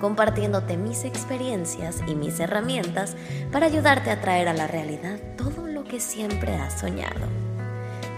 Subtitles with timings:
[0.00, 3.16] compartiéndote mis experiencias y mis herramientas
[3.52, 7.26] para ayudarte a traer a la realidad todo lo que siempre has soñado.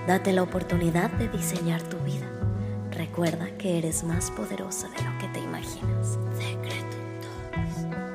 [0.06, 2.26] Date la oportunidad de diseñar tu vida.
[2.92, 6.18] Recuerda que eres más poderosa de lo que te imaginas.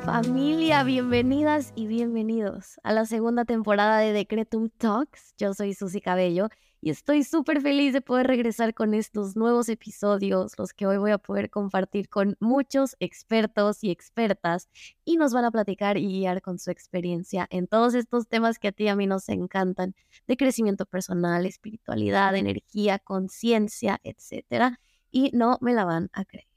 [0.05, 5.33] Familia, bienvenidas y bienvenidos a la segunda temporada de Decretum Talks.
[5.37, 6.47] Yo soy Susy Cabello
[6.81, 11.11] y estoy súper feliz de poder regresar con estos nuevos episodios, los que hoy voy
[11.11, 14.69] a poder compartir con muchos expertos y expertas
[15.03, 18.69] y nos van a platicar y guiar con su experiencia en todos estos temas que
[18.69, 19.95] a ti y a mí nos encantan,
[20.27, 24.79] de crecimiento personal, espiritualidad, energía, conciencia, etcétera.
[25.09, 26.47] Y no me la van a creer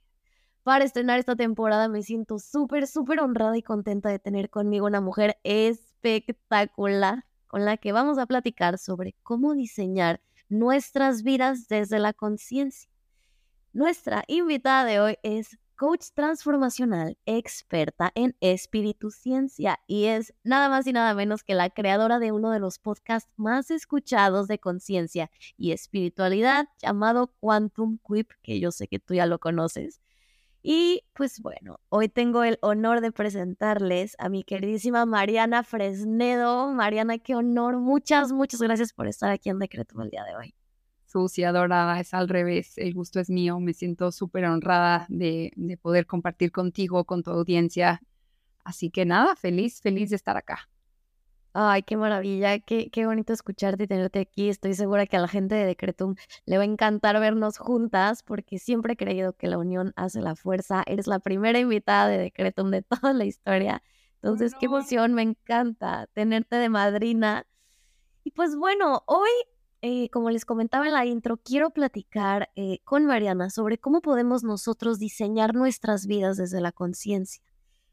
[0.63, 1.87] para estrenar esta temporada.
[1.87, 7.75] Me siento súper, súper honrada y contenta de tener conmigo una mujer espectacular con la
[7.75, 12.89] que vamos a platicar sobre cómo diseñar nuestras vidas desde la conciencia.
[13.73, 20.87] Nuestra invitada de hoy es coach transformacional experta en espíritu ciencia y es nada más
[20.87, 25.29] y nada menos que la creadora de uno de los podcasts más escuchados de conciencia
[25.57, 29.99] y espiritualidad llamado Quantum Quip, que yo sé que tú ya lo conoces.
[30.63, 36.71] Y pues bueno, hoy tengo el honor de presentarles a mi queridísima Mariana Fresnedo.
[36.71, 37.79] Mariana, qué honor.
[37.79, 40.53] Muchas, muchas gracias por estar aquí en Decreto el día de hoy.
[41.07, 42.77] Sucia, adorada, es al revés.
[42.77, 43.59] El gusto es mío.
[43.59, 48.01] Me siento súper honrada de, de poder compartir contigo, con tu audiencia.
[48.63, 50.69] Así que nada, feliz, feliz de estar acá.
[51.53, 54.47] Ay, qué maravilla, qué, qué bonito escucharte y tenerte aquí.
[54.47, 58.57] Estoy segura que a la gente de Decretum le va a encantar vernos juntas porque
[58.57, 60.83] siempre he creído que la unión hace la fuerza.
[60.85, 63.83] Eres la primera invitada de Decretum de toda la historia.
[64.21, 67.45] Entonces, qué emoción, me encanta tenerte de madrina.
[68.23, 69.29] Y pues bueno, hoy,
[69.81, 74.43] eh, como les comentaba en la intro, quiero platicar eh, con Mariana sobre cómo podemos
[74.43, 77.43] nosotros diseñar nuestras vidas desde la conciencia.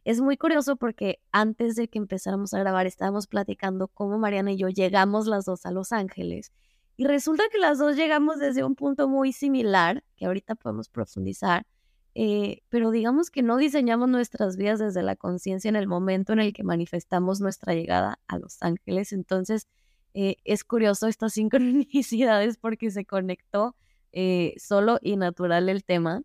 [0.09, 4.57] Es muy curioso porque antes de que empezáramos a grabar estábamos platicando cómo Mariana y
[4.57, 6.51] yo llegamos las dos a Los Ángeles.
[6.97, 11.67] Y resulta que las dos llegamos desde un punto muy similar, que ahorita podemos profundizar,
[12.15, 16.39] eh, pero digamos que no diseñamos nuestras vidas desde la conciencia en el momento en
[16.39, 19.13] el que manifestamos nuestra llegada a Los Ángeles.
[19.13, 19.69] Entonces,
[20.15, 23.77] eh, es curioso estas sincronicidades porque se conectó
[24.13, 26.23] eh, solo y natural el tema.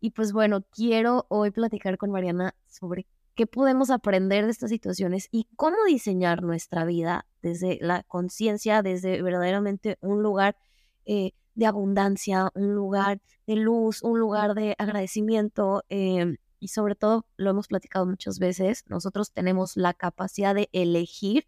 [0.00, 5.28] Y pues bueno, quiero hoy platicar con Mariana sobre qué podemos aprender de estas situaciones
[5.30, 10.56] y cómo diseñar nuestra vida desde la conciencia, desde verdaderamente un lugar
[11.06, 15.84] eh, de abundancia, un lugar de luz, un lugar de agradecimiento.
[15.88, 21.46] Em, y sobre todo, lo hemos platicado muchas veces, nosotros tenemos la capacidad de elegir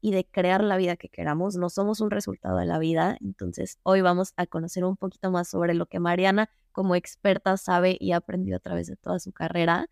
[0.00, 1.56] y de crear la vida que queramos.
[1.56, 3.16] No somos un resultado de la vida.
[3.20, 7.96] Entonces, hoy vamos a conocer un poquito más sobre lo que Mariana como experta sabe
[7.98, 9.88] y ha aprendido a través de toda su carrera.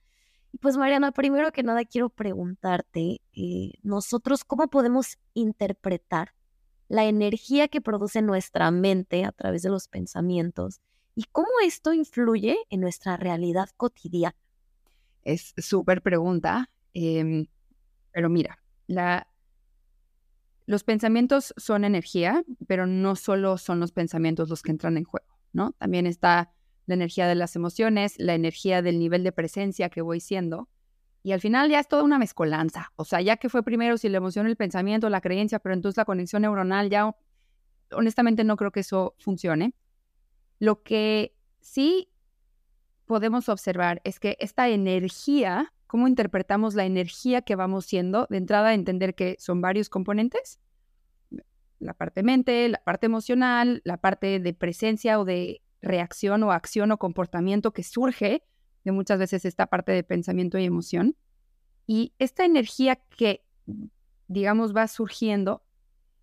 [0.60, 6.34] Pues Mariana, primero que nada quiero preguntarte, eh, nosotros cómo podemos interpretar
[6.88, 10.80] la energía que produce nuestra mente a través de los pensamientos
[11.14, 14.36] y cómo esto influye en nuestra realidad cotidiana.
[15.22, 17.46] Es súper pregunta, em,
[18.12, 18.58] pero mira,
[20.66, 25.38] los pensamientos son energía, pero no solo son los pensamientos los que entran en juego,
[25.52, 25.72] ¿no?
[25.72, 26.52] También está
[26.86, 30.68] la energía de las emociones, la energía del nivel de presencia que voy siendo.
[31.22, 32.92] Y al final ya es toda una mezcolanza.
[32.96, 35.96] O sea, ya que fue primero si la emoción, el pensamiento, la creencia, pero entonces
[35.96, 37.16] la conexión neuronal, ya
[37.92, 39.74] honestamente no creo que eso funcione.
[40.58, 42.10] Lo que sí
[43.06, 48.74] podemos observar es que esta energía, cómo interpretamos la energía que vamos siendo, de entrada
[48.74, 50.60] entender que son varios componentes,
[51.78, 56.90] la parte mente, la parte emocional, la parte de presencia o de reacción o acción
[56.90, 58.42] o comportamiento que surge
[58.84, 61.16] de muchas veces esta parte de pensamiento y emoción.
[61.86, 63.44] Y esta energía que,
[64.26, 65.62] digamos, va surgiendo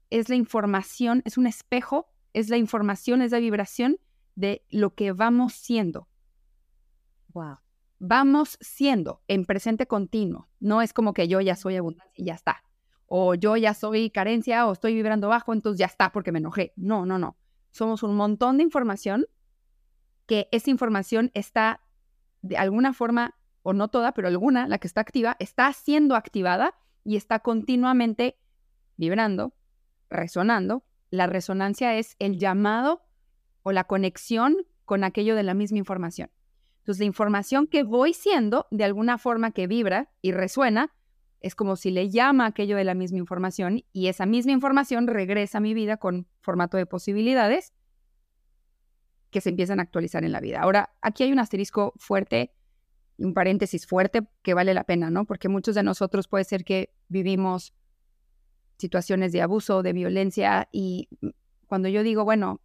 [0.09, 3.97] es la información, es un espejo, es la información, es la vibración
[4.35, 6.07] de lo que vamos siendo.
[7.29, 7.57] Wow.
[7.99, 10.49] Vamos siendo en presente continuo.
[10.59, 12.63] No es como que yo ya soy abundancia y ya está.
[13.05, 16.73] O yo ya soy carencia o estoy vibrando bajo, entonces ya está porque me enojé.
[16.75, 17.37] No, no, no.
[17.71, 19.27] Somos un montón de información
[20.31, 21.81] que esa información está
[22.41, 26.73] de alguna forma, o no toda, pero alguna, la que está activa, está siendo activada
[27.03, 28.37] y está continuamente
[28.95, 29.53] vibrando,
[30.09, 30.85] resonando.
[31.09, 33.01] La resonancia es el llamado
[33.63, 34.55] o la conexión
[34.85, 36.31] con aquello de la misma información.
[36.77, 40.93] Entonces, la información que voy siendo, de alguna forma que vibra y resuena,
[41.41, 45.57] es como si le llama aquello de la misma información y esa misma información regresa
[45.57, 47.73] a mi vida con formato de posibilidades
[49.31, 50.61] que se empiezan a actualizar en la vida.
[50.61, 52.53] Ahora, aquí hay un asterisco fuerte,
[53.17, 55.25] un paréntesis fuerte que vale la pena, ¿no?
[55.25, 57.73] Porque muchos de nosotros puede ser que vivimos
[58.77, 61.07] situaciones de abuso, de violencia y
[61.67, 62.61] cuando yo digo, bueno,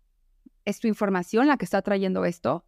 [0.65, 2.67] es tu información la que está trayendo esto,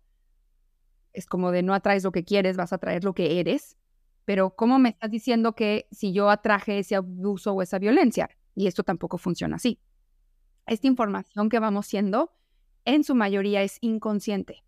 [1.12, 3.76] es como de no atraes lo que quieres, vas a traer lo que eres,
[4.24, 8.28] pero ¿cómo me estás diciendo que si yo atraje ese abuso o esa violencia?
[8.54, 9.80] Y esto tampoco funciona así.
[10.66, 12.37] Esta información que vamos siendo,
[12.88, 14.64] en su mayoría es inconsciente.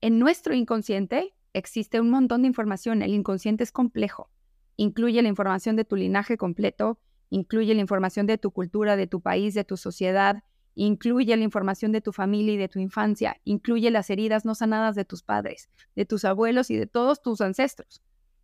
[0.00, 3.02] En nuestro inconsciente existe un montón de información.
[3.02, 4.30] El inconsciente es complejo.
[4.76, 6.98] Incluye la información de tu linaje completo,
[7.28, 10.42] incluye la información de tu cultura, de tu país, de tu sociedad,
[10.74, 14.94] incluye la información de tu familia y de tu infancia, incluye las heridas no sanadas
[14.94, 18.00] de tus padres, de tus abuelos y de todos tus ancestros.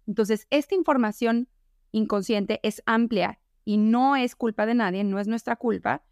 [0.06, 1.48] Entonces, esta información
[1.90, 6.02] inconsciente es amplia y no es culpa de nadie, no es nuestra culpa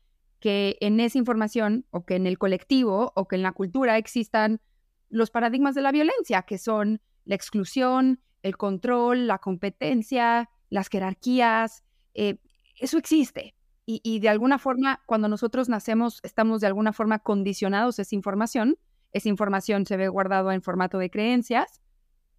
[0.43, 4.61] que en esa información o que en el colectivo o que en la cultura existan
[5.09, 11.85] los paradigmas de la violencia, que son la exclusión, el control, la competencia, las jerarquías.
[12.15, 12.39] Eh,
[12.75, 13.55] eso existe.
[13.85, 18.79] Y, de alguna forma, cuando nosotros nacemos, estamos de alguna forma condicionados a esa información.
[19.13, 21.83] Esa información se ve guardado en formato de creencias,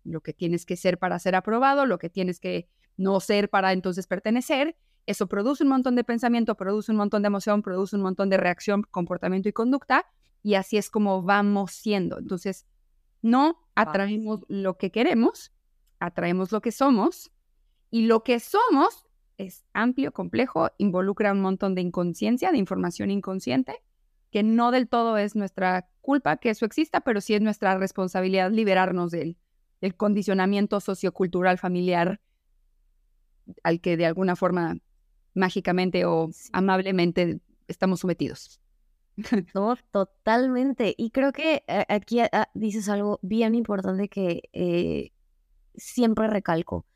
[0.04, 3.72] lo que tienes que ser para ser aprobado, lo que tienes que no ser para
[3.72, 4.76] entonces pertenecer.
[5.06, 8.38] Eso produce un montón de pensamiento, produce un montón de emoción, produce un montón de
[8.38, 10.06] reacción, comportamiento y conducta.
[10.42, 12.20] Y así es como vamos siendo.
[12.20, 12.66] Entonces,
[13.22, 15.52] no atraemos lo que queremos,
[16.00, 17.32] atraemos lo que somos.
[17.90, 19.06] Y lo que somos
[19.38, 23.84] es amplio, complejo, involucra un montón de inconsciencia, de información inconsciente,
[24.32, 28.52] que no del todo es nuestra culpa que eso exista, pero sí es nuestra responsabilidad
[28.52, 29.38] liberarnos del,
[29.82, 32.20] del condicionamiento sociocultural familiar
[33.64, 34.78] al que de alguna forma
[35.34, 38.60] mágicamente o amablemente estamos sometidos.
[39.54, 40.96] No, totalmente.
[40.98, 45.12] Y creo que eh, aquí ah, dices algo bien importante que eh,
[45.76, 46.88] siempre recalco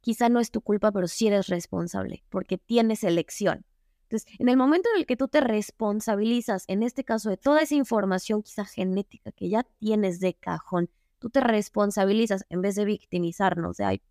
[0.00, 3.64] quizá no es tu culpa, pero sí eres responsable, porque tienes elección.
[4.08, 7.62] Entonces, en el momento en el que tú te responsabilizas, en este caso de toda
[7.62, 12.84] esa información quizá genética que ya tienes de cajón, tú te responsabilizas en vez de
[12.86, 14.02] victimizarnos, de, ay,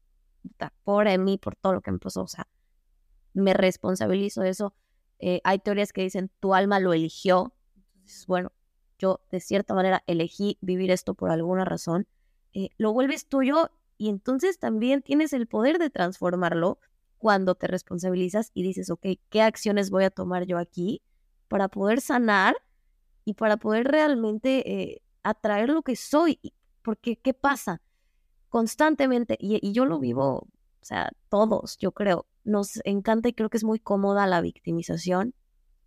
[0.41, 2.47] puta, pobre mí por todo lo que me pasó, o sea,
[3.33, 4.73] me responsabilizo de eso.
[5.19, 7.53] Eh, hay teorías que dicen, tu alma lo eligió.
[7.75, 8.51] Entonces, bueno,
[8.97, 12.07] yo de cierta manera elegí vivir esto por alguna razón.
[12.53, 16.79] Eh, lo vuelves tuyo y entonces también tienes el poder de transformarlo
[17.17, 21.01] cuando te responsabilizas y dices, ok, ¿qué acciones voy a tomar yo aquí
[21.47, 22.55] para poder sanar
[23.25, 26.39] y para poder realmente eh, atraer lo que soy?
[26.81, 27.81] Porque, ¿qué pasa?
[28.47, 30.47] Constantemente, y, yo lo vivo,
[30.81, 35.33] o sea, todos, yo creo, nos encanta y creo que es muy cómoda la victimización,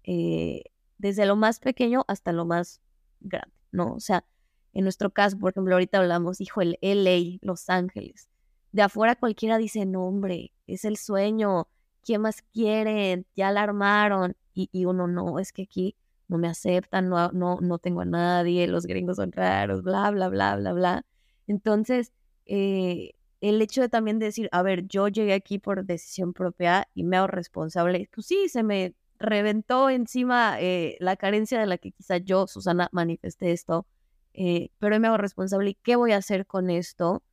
[0.05, 0.65] eh,
[0.99, 2.81] desde lo más pequeño hasta lo más
[3.21, 3.95] grande, ¿no?
[3.95, 4.25] O sea,
[4.73, 8.31] en nuestro caso, por ejemplo, ahorita hablamos, hijo, el LA, Los Ángeles.
[8.71, 11.69] De afuera cualquiera dice, no, hombre, es el sueño,
[12.03, 13.27] ¿quién más quieren?
[13.35, 14.37] Ya la armaron.
[14.55, 15.97] Y, uno, no, es que aquí
[16.29, 20.29] no me aceptan, no, no, no tengo a nadie, los gringos son raros, bla, bla,
[20.29, 21.07] bla, bla, bla.
[21.47, 22.13] Entonces,
[22.47, 27.03] eh, el hecho de también decir, a ver, yo llegué aquí por decisión propia y
[27.03, 31.91] me hago responsable, pues sí, se me reventó encima eh, la carencia de la que
[31.91, 33.85] quizá yo, Susana, manifesté esto,
[34.33, 37.25] eh, pero me hago responsable y qué voy a hacer con esto.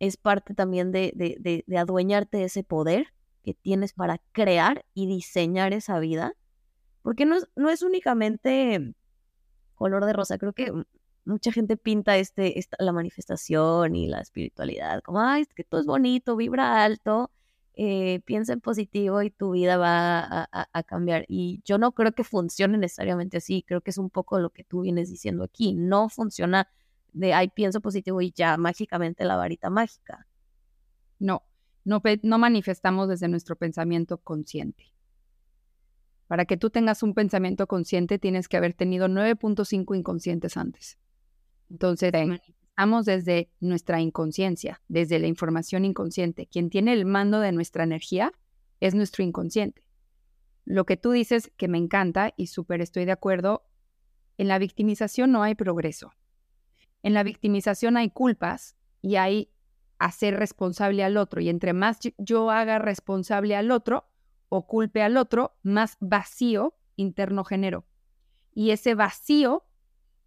[0.00, 5.06] Es parte también de, de, de, adueñarte de ese poder que tienes para crear y
[5.06, 6.34] diseñar esa vida.
[7.02, 8.94] Porque no no es únicamente
[9.76, 10.72] color de rosa, creo que
[11.24, 15.80] mucha gente pinta este, esta, la manifestación y la espiritualidad como, ay, es que todo
[15.80, 17.30] es bonito, vibra alto,
[17.76, 21.24] eh, piensa en positivo y tu vida va a, cambiar.
[21.28, 24.64] Y yo no creo que funcione necesariamente así, creo que es un poco lo que
[24.64, 25.74] tú vienes diciendo aquí.
[25.74, 26.68] No funciona
[27.12, 30.26] de, ay, pienso positivo y ya mágicamente la varita mágica.
[31.18, 31.42] No,
[31.84, 34.92] no, no manifestamos desde nuestro pensamiento consciente.
[36.28, 40.98] Para que tú tengas un pensamiento consciente tienes que haber tenido 9.5 inconscientes antes.
[41.70, 42.12] Entonces,
[42.76, 46.48] Estamos desde nuestra inconsciencia, desde la información inconsciente.
[46.48, 48.32] Quien tiene el mando de nuestra energía
[48.80, 49.86] es nuestro inconsciente.
[50.64, 53.62] Lo que tú dices que me encanta y súper estoy de acuerdo,
[54.38, 56.10] en la victimización no hay progreso.
[57.04, 59.52] En la victimización hay culpas y hay
[60.00, 61.40] hacer responsable al otro.
[61.40, 64.10] Y entre más yo haga responsable al otro
[64.48, 67.86] o culpe al otro, más vacío interno genero.
[68.52, 69.64] Y ese vacío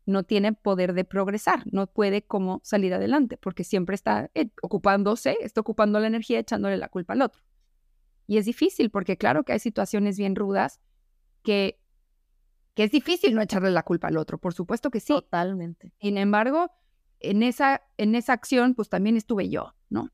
[0.07, 5.37] no tiene poder de progresar, no puede como salir adelante, porque siempre está eh, ocupándose,
[5.41, 7.43] está ocupando la energía, echándole la culpa al otro.
[8.25, 10.79] Y es difícil, porque claro que hay situaciones bien rudas
[11.43, 11.79] que,
[12.73, 15.13] que es difícil no echarle la culpa al otro, por supuesto que sí.
[15.13, 15.93] Totalmente.
[16.01, 16.71] Sin embargo,
[17.19, 20.11] en esa, en esa acción, pues también estuve yo, ¿no?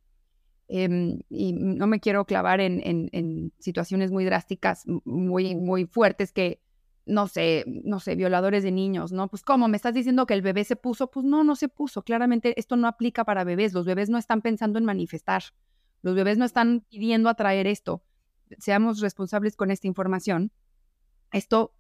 [0.68, 6.62] Em, y no me quiero clavar en, en, situaciones muy drásticas, muy, muy fuertes que,
[7.06, 9.28] no sé, no sé, violadores de niños, ¿no?
[9.28, 9.68] Pues ¿cómo?
[9.68, 11.12] ¿Me estás diciendo que el bebé se puso?
[11.12, 12.04] Pues no, no se puso.
[12.04, 13.74] Claramente esto no aplica para bebés.
[13.74, 15.44] Los bebés no están pensando en manifestar.
[16.02, 18.04] Los bebés no están pidiendo atraer esto.
[18.58, 20.52] Seamos responsables con esta información.
[21.32, 21.74] Esto,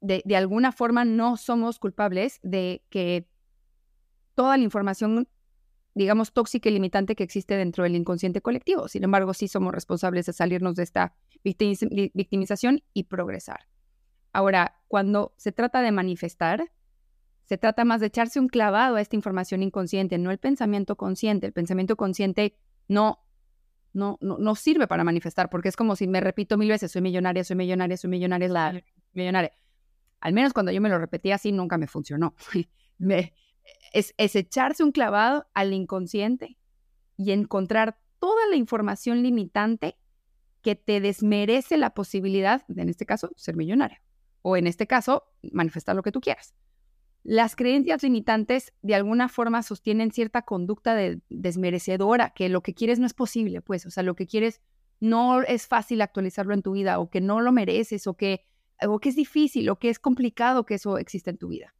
[0.00, 3.28] de, de alguna forma, no somos culpables de que
[4.34, 5.28] toda la información,
[5.94, 8.88] digamos, tóxica y limitante que existe dentro del inconsciente colectivo.
[8.88, 13.68] Sin embargo, sí somos responsables de salirnos de esta victimización y progresar.
[14.34, 16.72] Ahora, cuando se trata de manifestar,
[17.44, 21.46] se trata más de echarse un clavado a esta información inconsciente, no el pensamiento consciente.
[21.46, 23.24] El pensamiento consciente no,
[23.92, 27.44] no, no, sirve para manifestar, porque es como si me repito mil veces, soy millonaria,
[27.44, 29.52] soy millonaria, soy millonaria, soy millonaria.
[30.18, 32.34] Al menos cuando yo me lo repetía así, nunca me funcionó.
[32.98, 33.34] me,
[33.92, 36.58] es, echarse un clavado al inconsciente
[37.16, 39.96] y encontrar toda la información limitante
[40.60, 43.98] que te desmerece la posibilidad de, en este caso, ser millonario.
[44.44, 46.54] O en este caso, manifestar lo que tú quieras.
[47.22, 52.98] Las creencias limitantes de alguna forma sostienen cierta conducta de desmerecedora, que lo que quieres
[52.98, 54.60] no es posible, pues, o sea, lo que quieres
[55.00, 58.44] no es fácil actualizarlo en tu vida, o que no lo mereces, o que,
[58.86, 61.74] o que es difícil, o que es complicado que eso exista en tu vida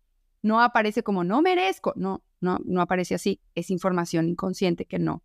[0.44, 5.25] no aparece como no merezco, no, no, no aparece así, es información inconsciente que no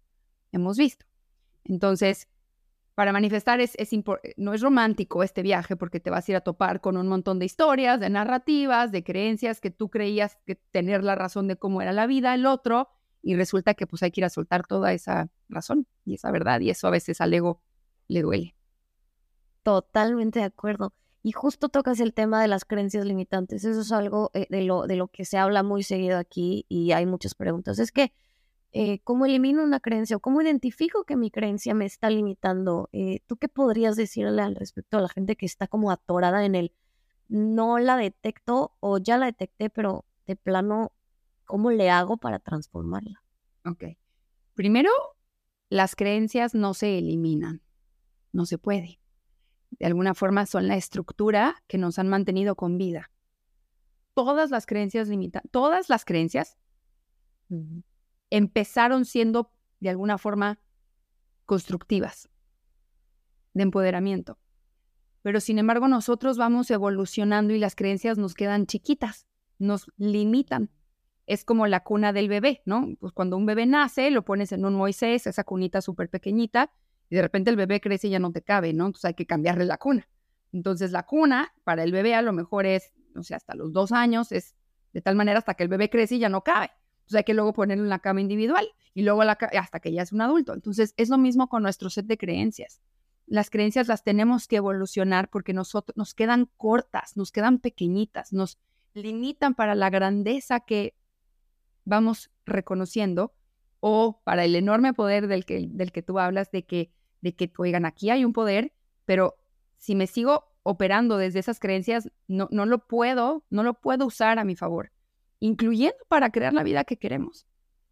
[0.53, 1.05] hemos visto.
[1.65, 2.29] Entonces,
[2.99, 3.91] para manifestar es, es
[4.35, 7.39] no es romántico este viaje porque te vas a ir a topar con un montón
[7.39, 11.81] de historias, de narrativas, de creencias que tú creías que tener la razón de cómo
[11.81, 12.89] era la vida el otro
[13.21, 16.59] y resulta que pues hay que ir a soltar toda esa razón y esa verdad
[16.59, 17.61] y eso a veces al ego
[18.09, 18.57] le duele.
[19.63, 20.93] Totalmente de acuerdo.
[21.23, 23.63] Y justo tocas el tema de las creencias limitantes.
[23.63, 26.91] Eso es algo eh, de, lo, de lo que se habla muy seguido aquí y
[26.91, 27.79] hay muchas preguntas.
[27.79, 28.11] Es que,
[28.71, 32.89] eh, ¿cómo elimino una creencia o cómo identifico que mi creencia me está limitando?
[32.91, 36.55] Eh, ¿Tú qué podrías decirle al respecto a la gente que está como atorada en
[36.55, 36.73] el
[37.27, 40.91] no la detecto o ya la detecté, pero de plano,
[41.45, 43.23] ¿cómo le hago para transformarla?
[43.65, 43.83] Ok.
[44.55, 44.89] Primero,
[45.69, 47.61] las creencias no se eliminan.
[48.31, 48.99] No se puede
[49.71, 53.11] de alguna forma son la estructura que nos han mantenido con vida.
[54.13, 56.57] Todas las creencias limitan, todas las creencias
[58.29, 60.59] empezaron siendo de alguna forma
[61.45, 62.29] constructivas,
[63.53, 64.37] de empoderamiento.
[65.21, 70.71] Pero sin embargo nosotros vamos evolucionando y las creencias nos quedan chiquitas, nos limitan.
[71.25, 72.87] Es como la cuna del bebé, ¿no?
[72.99, 76.71] Pues cuando un bebé nace, lo pones en un Moisés, esa cunita súper pequeñita,
[77.09, 78.85] y de repente el bebé crece y ya no te cabe, ¿no?
[78.87, 80.07] Entonces hay que cambiarle la cuna.
[80.51, 83.91] Entonces la cuna para el bebé a lo mejor es, no sé, hasta los dos
[83.91, 84.55] años, es
[84.93, 86.71] de tal manera hasta que el bebé crece y ya no cabe.
[87.09, 90.11] Entonces hay que luego ponerlo en la cama individual y luego hasta que ya es
[90.11, 90.53] un adulto.
[90.53, 92.81] Entonces es lo mismo con nuestro set de creencias.
[93.25, 98.59] Las creencias las tenemos que evolucionar porque nosotros nos quedan cortas, nos quedan pequeñitas, nos
[98.93, 100.95] limitan para la grandeza que
[101.83, 103.33] vamos reconociendo
[103.79, 107.51] o para el enorme poder del que, del que tú hablas de que de que,
[107.57, 108.73] oigan, aquí hay un poder,
[109.05, 109.35] pero
[109.77, 114.39] si me sigo operando desde esas creencias, no, no lo puedo, no lo puedo usar
[114.39, 114.91] a mi favor,
[115.39, 117.47] incluyendo para crear la vida que queremos.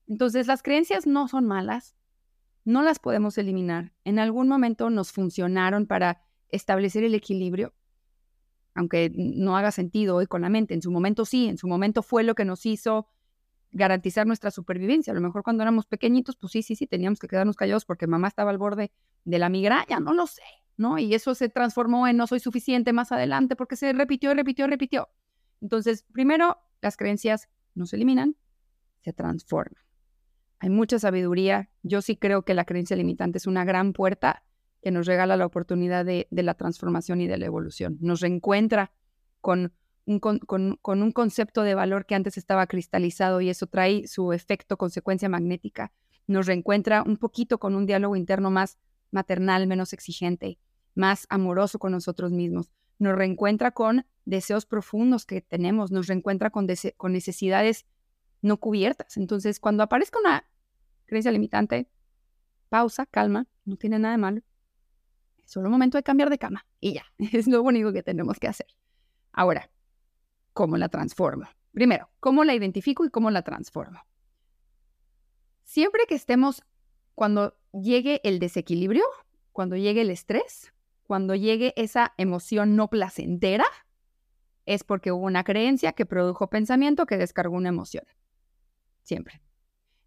[0.07, 1.95] Entonces, las creencias no son malas,
[2.63, 3.93] no las podemos eliminar.
[4.03, 7.73] En algún momento nos funcionaron para establecer el equilibrio,
[8.73, 10.73] aunque no haga sentido hoy con la mente.
[10.73, 13.07] En su momento sí, en su momento fue lo que nos hizo
[13.71, 15.11] garantizar nuestra supervivencia.
[15.11, 18.07] A lo mejor cuando éramos pequeñitos, pues sí, sí, sí, teníamos que quedarnos callados porque
[18.07, 18.91] mamá estaba al borde
[19.25, 20.43] de la migraña, no lo sé,
[20.77, 20.97] ¿no?
[20.99, 25.09] Y eso se transformó en no soy suficiente más adelante porque se repitió, repitió, repitió.
[25.61, 28.35] Entonces, primero, las creencias no se eliminan,
[29.01, 29.83] se transforman.
[30.59, 31.69] Hay mucha sabiduría.
[31.83, 34.43] Yo sí creo que la creencia limitante es una gran puerta
[34.81, 37.97] que nos regala la oportunidad de, la transformación y de la evolución.
[38.01, 38.91] Nos reencuentra
[39.41, 39.73] con
[40.19, 45.27] con, un concepto de valor que antes estaba cristalizado y eso trae su efecto, consecuencia
[45.27, 45.91] magnética.
[46.27, 48.77] Nos reencuentra un poquito con un diálogo interno más
[49.11, 50.59] maternal, menos exigente,
[50.95, 52.71] más amoroso con nosotros mismos.
[52.99, 56.67] Nos reencuentra con deseos profundos que tenemos, nos reencuentra con,
[57.09, 57.85] necesidades
[58.41, 59.17] no cubiertas.
[59.17, 60.45] Entonces, cuando aparezca una
[61.05, 61.89] creencia limitante,
[62.69, 64.41] pausa, calma, no tiene nada de malo.
[65.37, 68.39] Es solo un momento de cambiar de cama y ya, es lo único que tenemos
[68.39, 68.67] que hacer.
[69.31, 69.69] Ahora,
[70.53, 71.47] ¿cómo la transformo?
[71.71, 74.01] Primero, ¿cómo la identifico y cómo la transformo?
[75.63, 76.63] Siempre que estemos,
[77.13, 79.03] cuando llegue el desequilibrio,
[79.51, 80.73] cuando llegue el estrés,
[81.07, 83.65] cuando llegue esa emoción no placentera,
[84.65, 88.03] es porque hubo una creencia que produjo pensamiento que descargó una emoción.
[89.01, 89.41] Siempre.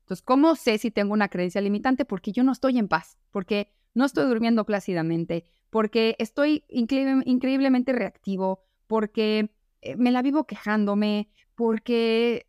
[0.00, 2.04] Entonces, ¿cómo sé si tengo una creencia limitante?
[2.04, 8.62] Porque yo no estoy en paz, porque no estoy durmiendo plácidamente, porque estoy increíblemente reactivo,
[8.86, 12.46] porque eh, me la vivo quejándome, porque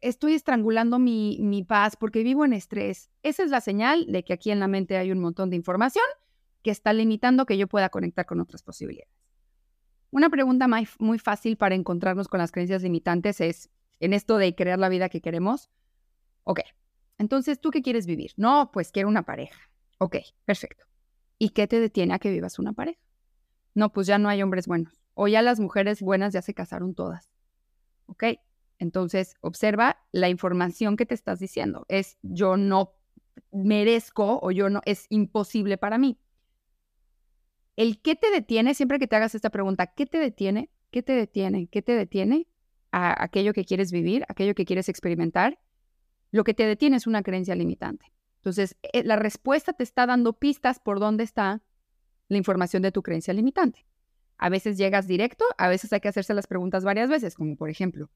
[0.00, 3.10] estoy estrangulando mi, mi paz, porque vivo en estrés.
[3.22, 6.04] Esa es la señal de que aquí en la mente hay un montón de información
[6.62, 9.12] que está limitando que yo pueda conectar con otras posibilidades.
[10.10, 10.66] Una pregunta
[10.98, 15.08] muy fácil para encontrarnos con las creencias limitantes es, en esto de crear la vida
[15.08, 15.70] que queremos,
[16.44, 16.60] ok,
[17.18, 18.32] entonces, ¿tú qué quieres vivir?
[18.36, 19.60] No, pues quiero una pareja.
[19.98, 20.86] Ok, perfecto.
[21.36, 23.00] ¿Y qué te detiene a que vivas una pareja?
[23.74, 25.02] No, pues ya no hay hombres buenos.
[25.14, 27.30] O ya las mujeres buenas ya se casaron todas.
[28.06, 28.24] Ok,
[28.78, 31.84] entonces observa la información que te estás diciendo.
[31.88, 32.94] Es yo no
[33.50, 36.18] merezco o yo no, es imposible para mí.
[37.78, 40.68] El qué te detiene, siempre que te hagas esta pregunta, ¿qué te detiene?
[40.90, 41.68] ¿Qué te detiene?
[41.68, 42.48] ¿Qué te detiene
[42.90, 45.60] a aquello que quieres vivir, aquello que quieres experimentar?
[46.32, 48.12] Lo que te detiene es una creencia limitante.
[48.38, 51.62] Entonces, eh, la respuesta te está dando pistas por dónde está
[52.26, 53.86] la información de tu creencia limitante.
[54.38, 57.70] A veces llegas directo, a veces hay que hacerse las preguntas varias veces, como por
[57.70, 58.10] ejemplo,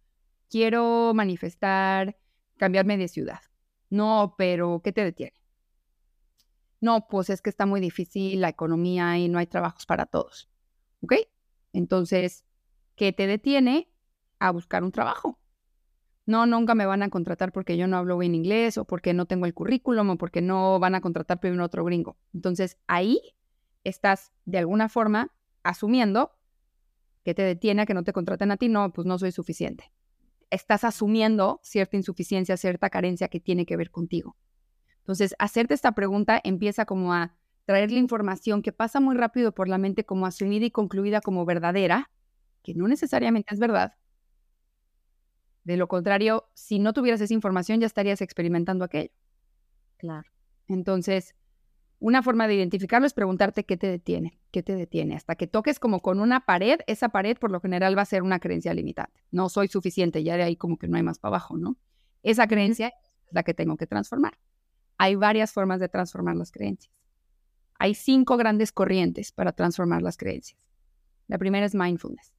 [0.50, 2.16] quiero manifestar
[2.56, 3.42] cambiarme de ciudad.
[3.90, 5.41] No, pero ¿qué te detiene?
[6.82, 10.50] No, pues es que está muy difícil la economía y no hay trabajos para todos.
[11.00, 11.14] ¿Ok?
[11.72, 12.44] Entonces,
[12.96, 13.88] ¿qué te detiene
[14.40, 15.38] a buscar un trabajo?
[16.26, 19.26] No, nunca me van a contratar porque yo no hablo bien inglés o porque no
[19.26, 22.16] tengo el currículum o porque no van a contratar primero otro gringo.
[22.34, 23.20] Entonces, ahí
[23.84, 26.32] estás de alguna forma asumiendo
[27.22, 28.68] que te detiene a que no te contraten a ti.
[28.68, 29.92] No, pues no soy suficiente.
[30.50, 34.36] Estás asumiendo cierta insuficiencia, cierta carencia que tiene que ver contigo.
[35.02, 37.34] Entonces, hacerte esta pregunta empieza como a
[37.64, 41.44] traer la información que pasa muy rápido por la mente como asumida y concluida como
[41.44, 42.10] verdadera,
[42.62, 43.94] que no necesariamente es verdad.
[45.64, 49.10] De lo contrario, si no tuvieras esa información, ya estarías experimentando aquello.
[49.96, 50.28] Claro.
[50.68, 51.34] Entonces,
[52.00, 55.14] una forma de identificarlo es preguntarte qué te detiene, qué te detiene.
[55.14, 58.22] Hasta que toques como con una pared, esa pared por lo general va a ser
[58.22, 59.22] una creencia limitante.
[59.30, 61.76] No soy suficiente, ya de ahí como que no hay más para abajo, ¿no?
[62.24, 62.88] Esa creencia
[63.26, 64.36] es la que tengo que transformar.
[65.02, 66.94] Hay varias formas de transformar las creencias.
[67.80, 70.60] Hay cinco grandes corrientes para transformar las creencias.
[71.26, 72.32] La primera es mindfulness.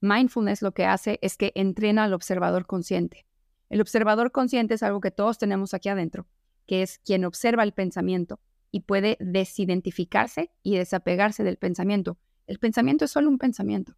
[0.00, 3.26] Mindfulness lo que hace es que entrena al observador consciente.
[3.68, 6.26] El observador consciente es algo que todos tenemos aquí adentro,
[6.66, 12.16] que es quien observa el pensamiento y puede desidentificarse y desapegarse del pensamiento.
[12.46, 13.94] El pensamiento es solo un pensamiento.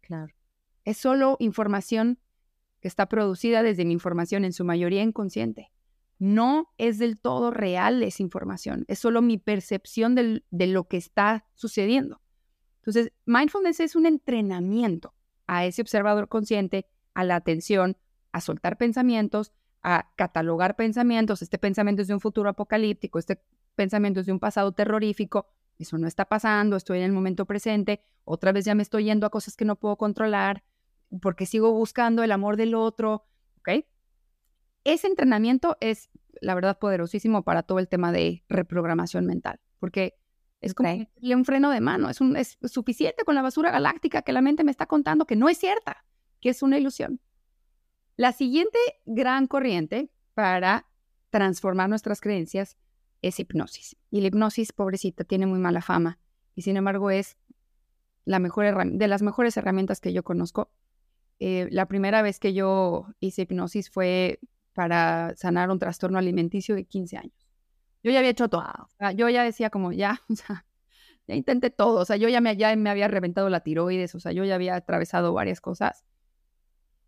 [0.00, 0.34] Claro.
[0.84, 2.18] Es solo información
[2.80, 5.70] que está producida desde mi información en su mayoría inconsciente
[6.18, 11.46] no es del todo real esa información, es solo mi percepción de lo que está
[11.54, 12.20] sucediendo.
[12.78, 15.14] Entonces, mindfulness es un entrenamiento
[15.46, 17.96] a ese observador consciente, a la atención,
[18.32, 19.52] a soltar pensamientos,
[19.82, 21.42] a catalogar pensamientos.
[21.42, 23.42] Este pensamiento es de un futuro apocalíptico, este
[23.74, 25.46] pensamiento es de un pasado terrorífico.
[25.78, 29.26] Eso no está pasando, estoy en el momento presente, otra vez ya me estoy yendo
[29.26, 30.64] a cosas que no puedo controlar,
[31.22, 33.24] porque sigo buscando el amor del otro,
[33.58, 33.84] ¿ok?
[34.92, 40.18] Ese entrenamiento es, la verdad, poderosísimo para todo el tema de reprogramación mental, porque
[40.60, 44.32] es como un freno de mano, es, un, es suficiente con la basura galáctica que
[44.32, 46.04] la mente me está contando que no es cierta,
[46.40, 47.20] que es una ilusión.
[48.16, 50.86] La siguiente gran corriente para
[51.30, 52.76] transformar nuestras creencias
[53.22, 53.96] es hipnosis.
[54.10, 56.18] Y la hipnosis, pobrecita, tiene muy mala fama
[56.54, 57.36] y sin embargo es
[58.24, 60.70] la mejor de las mejores herramientas que yo conozco.
[61.38, 64.40] Eh, la primera vez que yo hice hipnosis fue
[64.78, 67.48] para sanar un trastorno alimenticio de 15 años.
[68.04, 68.88] Yo ya había hecho todo.
[69.16, 70.64] yo ya decía como, ya, o sea,
[71.26, 71.98] ya intenté todo.
[71.98, 74.54] O sea, yo ya me, ya me había reventado la tiroides, o sea, yo ya
[74.54, 76.04] había atravesado varias cosas.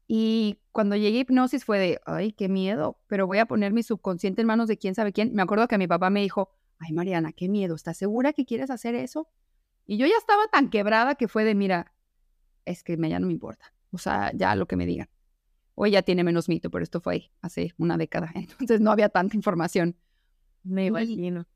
[0.08, 3.84] Y cuando llegué a hipnosis fue de, ay, qué miedo, pero voy a poner mi
[3.84, 5.32] subconsciente en manos de quién sabe quién.
[5.32, 8.70] Me acuerdo que mi papá me dijo, ay, Mariana, qué miedo, ¿estás segura que quieres
[8.70, 9.28] hacer eso?
[9.86, 11.94] Y yo ya estaba tan quebrada que fue de, mira,
[12.64, 13.72] es que me, ya no me importa.
[13.92, 15.08] O sea, ya lo que me digan.
[15.82, 19.34] Hoy ya tiene menos mito, pero esto fue hace una década, entonces no había tanta
[19.34, 19.96] información.
[20.62, 21.46] Me imagino.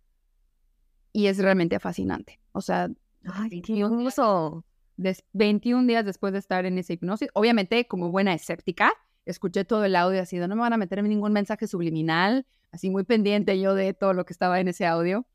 [1.12, 2.40] Y, es realmente fascinante.
[2.52, 2.88] O sea,
[3.22, 4.64] Ay, qué uso.
[4.96, 8.94] 21 días después de estar en esa hipnosis, obviamente como buena escéptica,
[9.26, 13.04] escuché todo el audio así, no me van a meter ningún mensaje subliminal, así muy
[13.04, 15.26] pendiente yo de todo lo que estaba en ese audio.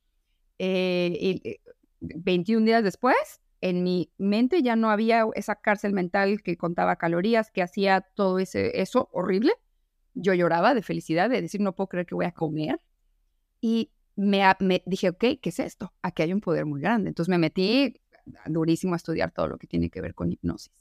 [0.58, 1.60] Eh, y
[1.99, 7.51] 21 días después, en mi mente ya no había esa cárcel mental que contaba calorías,
[7.51, 9.51] que hacía todo ese, eso horrible.
[10.13, 12.81] Yo lloraba de felicidad, de decir, no puedo creer que voy a comer.
[13.61, 14.43] Y me,
[14.85, 15.93] dije, ok, ¿qué es esto?
[16.01, 17.09] Aquí hay un poder muy grande.
[17.09, 18.01] Entonces me metí
[18.45, 20.71] durísimo a estudiar todo lo que tiene que ver con hipnosis.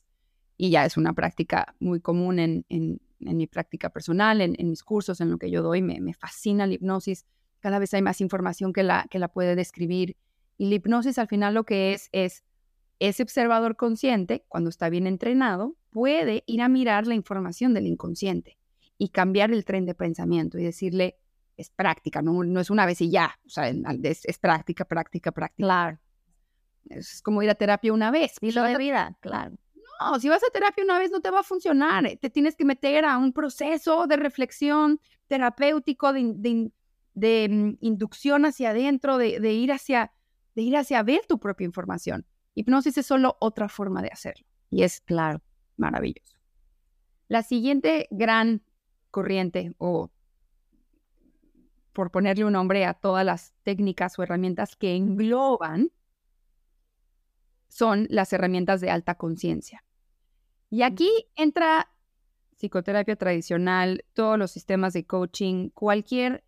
[0.57, 5.21] Y ya es una práctica muy común en, en, mi práctica personal, en, mis cursos,
[5.21, 5.83] en lo que yo doy.
[5.83, 7.27] Me, me, fascina la hipnosis.
[7.61, 10.17] Cada vez hay más información que la, que la puede describir.
[10.57, 12.45] Y la hipnosis al final lo que es es
[12.99, 18.59] ese observador consciente, cuando está bien entrenado, puede ir a mirar la información del inconsciente
[18.99, 21.19] y cambiar el tren de pensamiento y decirle,
[21.57, 25.33] es práctica, no, no es una vez y ya, o sea, es, es práctica, práctica,
[25.33, 25.67] práctica.
[25.67, 25.99] Claro.
[26.89, 28.37] Es como ir a terapia una vez.
[28.41, 29.57] Y lo de vida, claro.
[30.01, 32.07] No, si vas a terapia una vez no te va a funcionar.
[32.07, 36.71] Eh, te tienes que meter a un proceso de reflexión terapéutico, de,
[37.15, 40.13] de, mm, inducción hacia adentro, de, de, ir hacia,
[40.55, 42.25] de ir hacia ver tu propia información.
[42.59, 44.45] Hipnosis es solo otra forma de hacerlo.
[44.69, 45.41] Y es, claro,
[45.77, 46.37] maravilloso.
[47.29, 48.65] La siguiente gran
[49.13, 50.11] corriente, o
[51.93, 55.93] por ponerle un nombre a todas las técnicas o herramientas que engloban
[57.69, 59.85] son las herramientas de alta conciencia.
[60.69, 61.93] Y aquí entra
[62.57, 66.43] psicoterapia tradicional, todos los sistemas de coaching, cualquier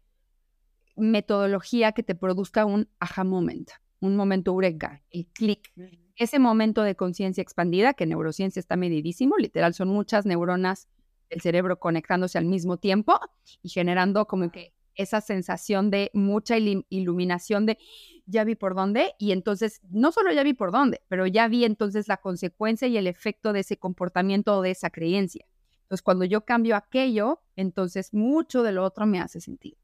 [0.97, 5.73] metodología que te produzca un aha moment, un momento eureka, el clic.
[6.17, 10.89] Ese momento de conciencia expandida, que en neurociencia está medidísimo, literal, son muchas neuronas
[11.31, 13.19] del cerebro conectándose al mismo tiempo
[13.63, 17.79] y generando como que esa sensación de mucha iluminación de
[18.27, 21.65] ya vi por dónde y entonces no solo ya vi por dónde, pero ya vi
[21.65, 25.47] entonces la consecuencia y el efecto de ese comportamiento o de esa creencia.
[25.83, 29.79] Entonces cuando yo cambio aquello, entonces mucho de lo otro me hace sentido.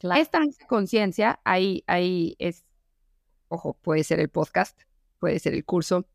[0.00, 2.64] Esta conciencia, ahí, ahí es,
[3.48, 4.80] ojo, puede ser el podcast,
[5.18, 6.06] puede ser el curso,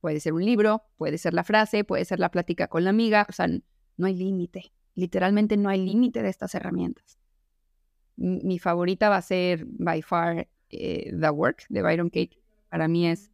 [0.00, 3.26] puede ser un libro, puede ser la frase, puede ser la plática con la amiga,
[3.28, 7.18] o sea, no hay límite, literalmente no hay límite de estas herramientas
[8.18, 12.42] mi favorita va a ser by far eh, The Work de Byron Kate.
[12.68, 13.30] Para mí es,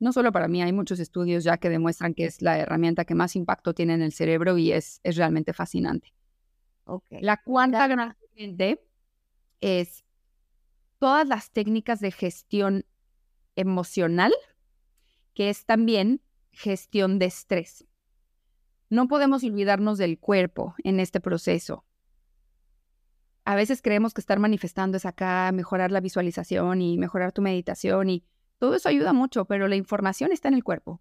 [0.00, 3.14] no solo para mí, hay muchos estudios ya que demuestran que es la herramienta que
[3.14, 6.14] más impacto tiene en el cerebro y es, es realmente fascinante.
[6.84, 7.20] Okay.
[7.20, 8.16] La cuarta gran
[9.60, 10.04] es
[11.02, 12.86] todas las técnicas de gestión
[13.56, 14.32] emocional,
[15.34, 17.84] que es también gestión de estrés.
[18.88, 21.84] No podemos olvidarnos del cuerpo en este proceso
[23.44, 28.08] a veces creemos que estar manifestando es acá mejorar la visualización y mejorar tu meditación
[28.10, 28.24] y
[28.58, 31.00] todo eso ayuda mucho, pero la información está en el cuerpo.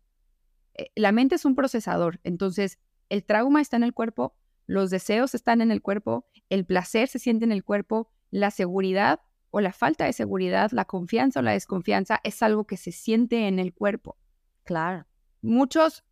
[0.74, 4.36] Eh, la mente es un procesador, entonces el trauma está en el cuerpo,
[4.66, 9.20] los deseos están en el cuerpo, el placer se siente en el cuerpo, la seguridad
[9.52, 13.48] o la falta de seguridad, la confianza o la desconfianza es algo que se siente
[13.48, 14.18] en el cuerpo.
[14.64, 15.06] Claro.
[15.42, 16.04] Muchos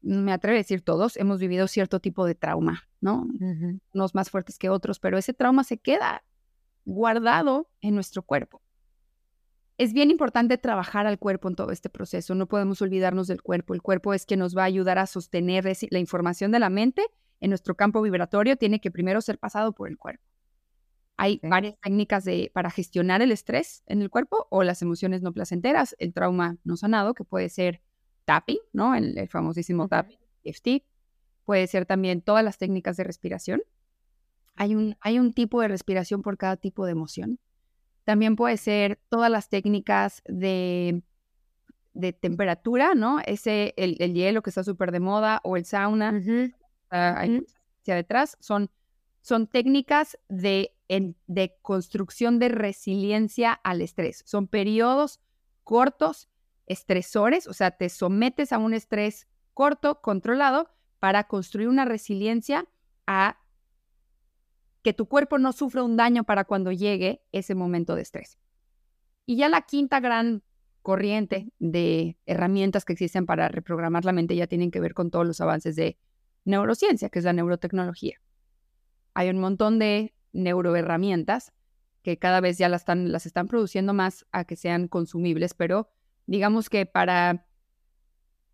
[0.00, 3.26] me atrevo a decir todos, hemos vivido cierto tipo de trauma, ¿no?
[3.92, 6.24] Unos más fuertes que otros, pero ese trauma se queda
[6.84, 8.62] guardado en nuestro cuerpo.
[9.76, 13.74] Es bien importante trabajar al cuerpo en todo este proceso, no podemos olvidarnos del cuerpo.
[13.74, 17.04] El cuerpo es quien nos va a ayudar a sostener la información de la mente
[17.40, 20.24] en nuestro campo vibratorio, tiene que primero ser pasado por el cuerpo.
[21.20, 25.32] Hay varias técnicas de, para gestionar el estrés en el cuerpo o las emociones no
[25.32, 27.82] placenteras, el trauma no sanado, que puede ser
[28.24, 28.94] tapping, ¿no?
[28.94, 30.84] El, famosísimo tapping, EFT.
[31.44, 33.62] Puede ser también todas las técnicas de respiración.
[34.54, 37.40] Hay un, hay un tipo de respiración por cada tipo de emoción.
[38.04, 41.02] También puede ser todas las técnicas de,
[41.94, 43.18] de temperatura, ¿no?
[43.26, 46.12] Ese, el, hielo que está súper de moda o el sauna,
[46.90, 48.70] hacia detrás, son,
[49.20, 50.74] son técnicas de,
[51.62, 54.22] construcción de resiliencia al estrés.
[54.26, 55.20] Son periodos
[55.64, 56.28] cortos
[56.66, 62.66] estresores, o sea, te sometes a un estrés corto, controlado, para construir una resiliencia
[63.06, 63.38] a
[64.82, 68.38] que tu cuerpo no sufra un daño para cuando llegue ese momento de estrés.
[69.26, 70.42] Y ya la quinta gran
[70.82, 75.26] corriente de herramientas que existen para reprogramar la mente ya tienen que ver con todos
[75.26, 75.98] los avances de
[76.44, 78.20] neurociencia, que es la neurotecnología.
[79.18, 81.52] Hay un montón de neuroherramientas
[82.02, 85.88] que cada vez ya las están, las están produciendo más a que sean consumibles, pero
[86.26, 87.44] digamos que para,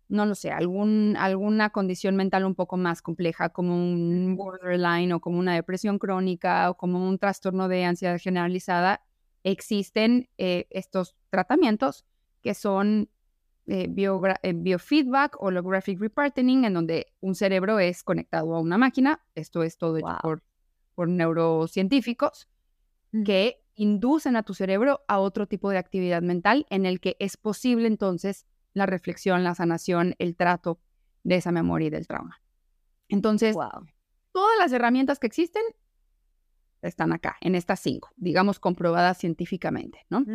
[0.07, 5.19] no lo sé, algún, alguna condición mental un poco más compleja, como un borderline o
[5.19, 9.03] como una depresión crónica o como un trastorno de ansiedad generalizada,
[9.43, 12.05] existen eh, estos tratamientos
[12.41, 13.11] que son
[13.67, 19.23] eh, eh, biofeedback, holographic reparting, en donde un cerebro es conectado a una máquina.
[19.35, 20.41] Esto es todo hecho por
[20.95, 22.47] por neurocientíficos
[23.23, 27.37] que inducen a tu cerebro a otro tipo de actividad mental en el que es
[27.37, 30.79] posible entonces la reflexión, la sanación, el trato
[31.23, 32.41] de esa memoria y del trauma.
[33.07, 33.55] Entonces,
[34.31, 35.63] todas las herramientas que existen
[36.81, 40.25] están acá, en estas cinco, digamos, comprobadas científicamente, ¿no?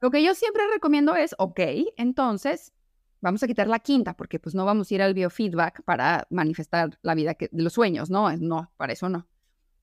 [0.00, 1.60] Lo que yo siempre recomiendo es, ok,
[1.96, 2.72] entonces
[3.20, 6.98] vamos a quitar la quinta, porque pues no vamos a ir al biofeedback para manifestar
[7.02, 8.30] la vida de los sueños, ¿no?
[8.36, 9.26] No, para eso no.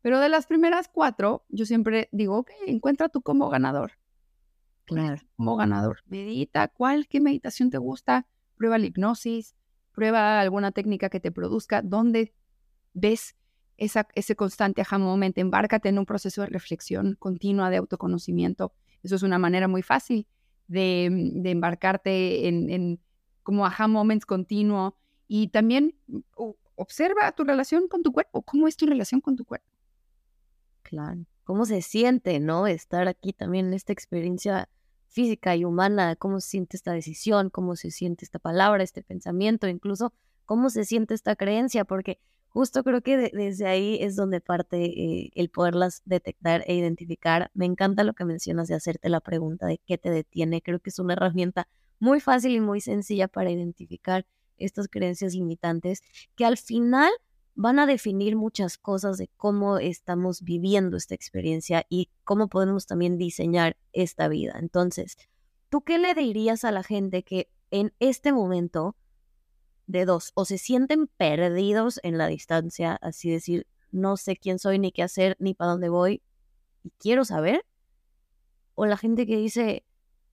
[0.06, 3.94] Pero de las primeras cuatro, yo siempre digo, ok, encuentra tú como ganador.
[4.86, 5.20] Claro.
[5.36, 6.04] Como ganador.
[6.06, 8.28] Medita, ¿cuál, qué meditación te gusta?
[8.56, 9.56] Prueba la hipnosis,
[9.94, 12.36] prueba alguna técnica que te produzca, ¿dónde
[12.94, 13.36] ves
[13.78, 15.36] esa, ese constante aha moment?
[15.40, 18.74] Embárcate en un proceso de reflexión continua, de autoconocimiento.
[19.02, 20.28] Eso es una manera muy fácil
[20.68, 23.00] de, de embarcarte en, en
[23.42, 24.96] como aha moments continuo.
[25.28, 25.96] Y también
[26.76, 28.44] observa tu relación con tu cuerpo.
[28.44, 29.75] ¿Cómo es tu relación con tu cuerpo?
[30.86, 31.26] Claro.
[31.44, 32.68] ¿Cómo se siente, no?
[32.68, 34.70] Estar aquí también en esta experiencia
[35.08, 39.68] física y humana, cómo se siente esta decisión, cómo se siente esta palabra, este pensamiento,
[39.68, 40.14] incluso
[40.46, 42.20] cómo se siente esta creencia, porque
[42.50, 47.50] justo creo que desde ahí es donde parte eh, el poderlas detectar e identificar.
[47.56, 50.62] Me encanta lo que mencionas de hacerte la pregunta de qué te detiene.
[50.62, 51.68] Creo que es una herramienta
[52.00, 56.04] muy fácil y muy sencilla para identificar estas creencias limitantes
[56.36, 57.12] que al final
[57.56, 63.18] van a definir muchas cosas de cómo estamos viviendo esta experiencia y cómo podemos también
[63.18, 64.58] diseñar esta vida.
[64.60, 65.18] Entonces,
[65.70, 68.96] ¿tú qué le dirías a la gente que en este momento,
[69.88, 74.78] de dos, o se sienten perdidos en la distancia, así decir, no sé quién soy,
[74.78, 76.22] ni qué hacer, ni para dónde voy,
[76.84, 77.66] y quiero saber?
[78.74, 79.86] O la gente que dice,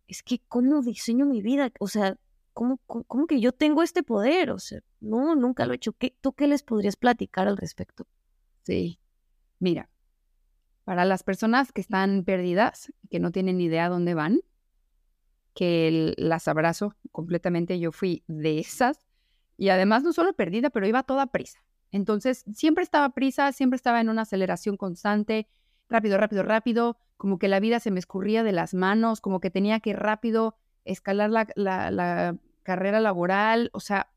[0.08, 1.70] es que ¿cómo diseño mi vida?
[1.78, 2.18] O sea,
[2.52, 4.50] ¿cómo, cómo, que yo tengo este poder?
[4.50, 5.92] O sea, no, nunca lo he hecho.
[5.92, 8.06] ¿Qué, ¿Tú qué les podrías platicar al respecto?
[8.62, 9.00] Sí,
[9.58, 9.90] mira,
[10.84, 14.40] para las personas que están perdidas, que no tienen idea dónde van,
[15.54, 19.06] que las abrazo completamente, yo fui de esas,
[19.56, 21.62] y además no solo perdida, pero iba toda prisa.
[21.90, 25.46] Entonces, siempre estaba prisa, siempre estaba en una aceleración constante,
[25.88, 29.50] rápido, rápido, rápido, como que la vida se me escurría de las manos, como que
[29.50, 34.12] tenía que rápido escalar la, carrera laboral, o sea,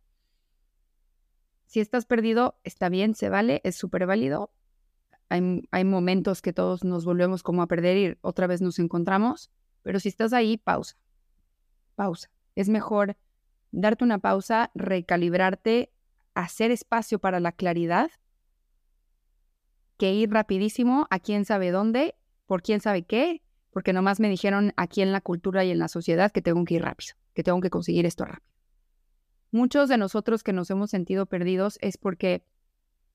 [1.65, 4.51] si estás perdido, está bien, se vale, es súper válido.
[5.29, 9.49] Hay, hay, momentos que todos nos volvemos como a perder y otra vez nos encontramos,
[9.81, 10.95] pero si estás ahí, pausa,
[11.95, 12.29] pausa.
[12.53, 13.17] Es mejor
[13.71, 15.91] darte una pausa, recalibrarte,
[16.35, 18.11] hacer espacio para la claridad,
[19.97, 23.41] que ir rapidísimo a quién sabe dónde, por quién sabe qué,
[23.75, 26.75] porque nomás me dijeron aquí en la cultura y en la sociedad que tengo que
[26.75, 28.47] ir rápido, que tengo que conseguir esto rápido.
[29.51, 32.45] Muchos de nosotros que nos hemos sentido perdidos es porque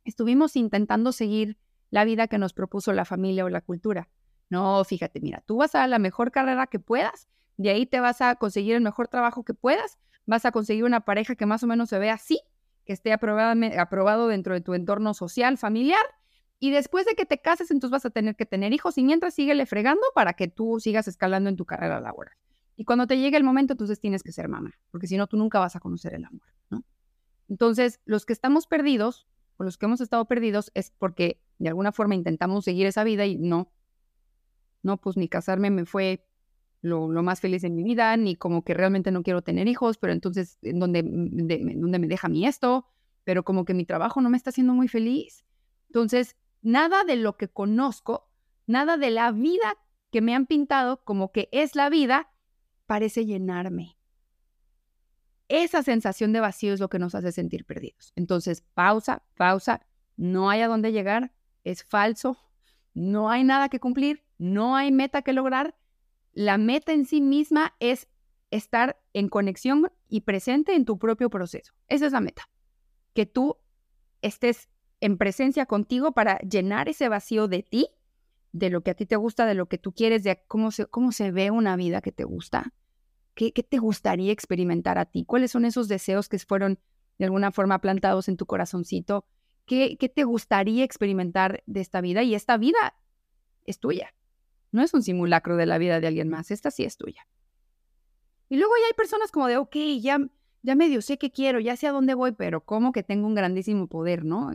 [0.05, 1.57] estuvimos intentando seguir
[1.89, 4.11] la vida que nos propuso la familia o la cultura.
[4.51, 8.21] No, fíjate, mira, tú vas a la mejor carrera que puedas, de ahí te vas
[8.21, 11.69] a conseguir el mejor trabajo que puedas, vas a conseguir una pareja que más o
[11.69, 12.39] menos se vea así,
[12.85, 16.05] que esté aprobado dentro de tu entorno social, familiar,
[16.61, 19.35] y después de que te cases, entonces vas a tener que tener hijos y mientras
[19.35, 22.35] síguele fregando para que tú sigas escalando en tu carrera laboral.
[22.77, 25.39] Y cuando te llegue el momento, entonces tienes que ser mamá, porque si no, tú
[25.39, 26.85] nunca vas a conocer el amor, ¿no?
[27.49, 31.93] Entonces, los que estamos perdidos, o los que hemos estado perdidos, es porque de alguna
[31.93, 33.73] forma intentamos seguir esa vida y no,
[34.83, 36.27] no, pues ni casarme me fue
[36.83, 40.13] lo, más feliz en mi vida, ni como que realmente no quiero tener hijos, pero
[40.13, 42.87] entonces, ¿en dónde, dónde me deja mi esto?
[43.25, 45.45] Pero como que mi trabajo no me está haciendo muy feliz.
[45.89, 48.29] Entonces, nada de lo que conozco,
[48.67, 49.77] nada de la vida
[50.11, 52.33] que me han pintado como que es la vida,
[52.87, 53.97] parece llenarme.
[55.49, 58.13] Esa sensación de vacío es lo que nos hace sentir perdidos.
[58.15, 61.33] Entonces, pausa, pausa, no hay a dónde llegar,
[61.65, 62.39] es falso,
[62.95, 65.77] no hay nada que cumplir, no hay meta que lograr.
[66.33, 68.09] La meta en sí misma es
[68.51, 71.75] estar en conexión y presente en tu propio proceso.
[71.89, 72.49] Esa es la meta.
[73.15, 73.57] Que tú
[74.23, 74.69] estés
[75.01, 77.89] en presencia contigo para llenar ese vacío de ti,
[78.53, 80.87] de lo que a ti te gusta, de lo que tú quieres, de cómo se,
[80.87, 82.75] cómo se ve una vida que te gusta.
[83.35, 85.25] ¿Qué, ¿Qué te gustaría experimentar a ti?
[85.25, 86.79] ¿Cuáles son esos deseos que fueron
[87.19, 89.25] de alguna forma plantados en tu corazoncito?
[89.67, 92.23] ¿Qué, ¿Qué te gustaría experimentar de esta vida?
[92.23, 92.95] Y esta vida
[93.67, 94.15] es tuya.
[94.73, 96.51] No es un simulacro de la vida de alguien más.
[96.51, 97.27] Esta sí es tuya.
[98.49, 100.19] Y luego ya hay personas como de, ok, ya,
[100.63, 103.35] ya medio sé qué quiero, ya sé a dónde voy, pero como que tengo un
[103.37, 104.51] grandísimo poder, ¿no?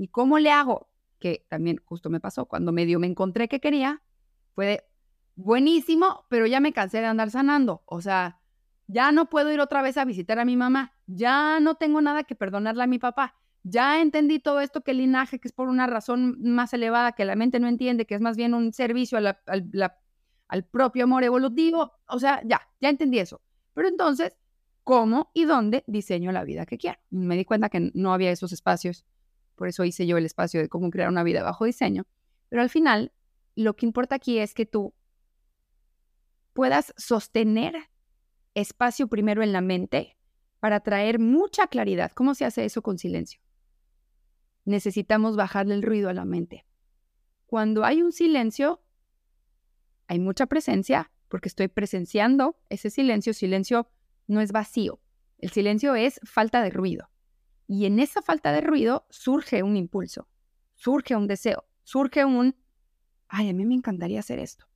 [0.00, 0.88] ¿Y cómo le hago?
[1.18, 4.00] Que también justo me pasó, cuando medio me encontré que quería,
[4.54, 4.88] fue
[5.36, 7.82] buenísimo, pero ya me cansé de andar sanando.
[7.84, 8.40] O sea,
[8.86, 12.24] ya no puedo ir otra vez a visitar a mi mamá, ya no tengo nada
[12.24, 15.68] que perdonarle a mi papá, ya entendí todo esto que el linaje, que es por
[15.68, 19.18] una razón más elevada que la mente no entiende, que es más bien un servicio
[19.18, 23.42] al propio amor evolutivo, o sea, ya, ya entendí eso.
[23.74, 24.34] Pero entonces,
[24.82, 26.98] ¿cómo y dónde diseño la vida que quiero?
[27.10, 29.04] Me di cuenta que no había esos espacios,
[29.60, 32.06] por eso hice yo el espacio de cómo crear una vida bajo diseño.
[32.48, 33.12] Pero al final,
[33.54, 34.94] lo que importa aquí es que tú
[36.54, 37.74] puedas sostener
[38.54, 40.16] espacio primero en la mente
[40.60, 42.10] para traer mucha claridad.
[42.12, 43.42] ¿Cómo se hace eso con silencio?
[44.64, 46.64] Necesitamos bajarle el ruido a la mente.
[47.44, 48.80] Cuando hay un silencio,
[50.06, 53.34] hay mucha presencia, porque estoy presenciando ese silencio.
[53.34, 53.90] Silencio
[54.26, 55.02] no es vacío.
[55.36, 57.09] El silencio es falta de ruido.
[57.72, 60.26] Y en esa falta de ruido surge un impulso,
[60.74, 62.56] surge un deseo, surge un,
[63.28, 64.66] ay, a mí me encantaría hacer esto.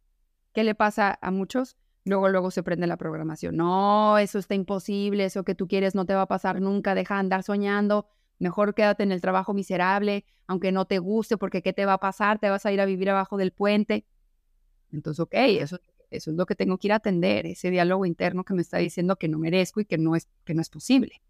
[0.53, 1.77] ¿Qué le pasa a muchos?
[2.05, 3.57] Luego, luego se prende la programación.
[3.57, 7.15] No, eso está imposible, eso que tú quieres no te va a pasar nunca, deja
[7.15, 8.07] de andar soñando,
[8.39, 11.99] mejor quédate en el trabajo miserable, aunque no te guste, porque ¿qué te va a
[11.99, 12.39] pasar?
[12.39, 14.07] Te vas a ir a vivir abajo del puente.
[14.93, 15.81] Entonces, ok, eso,
[16.11, 18.79] eso es lo que tengo que ir a atender, ese diálogo interno que me está
[18.79, 21.21] diciendo que no merezco y que no es, que no es posible.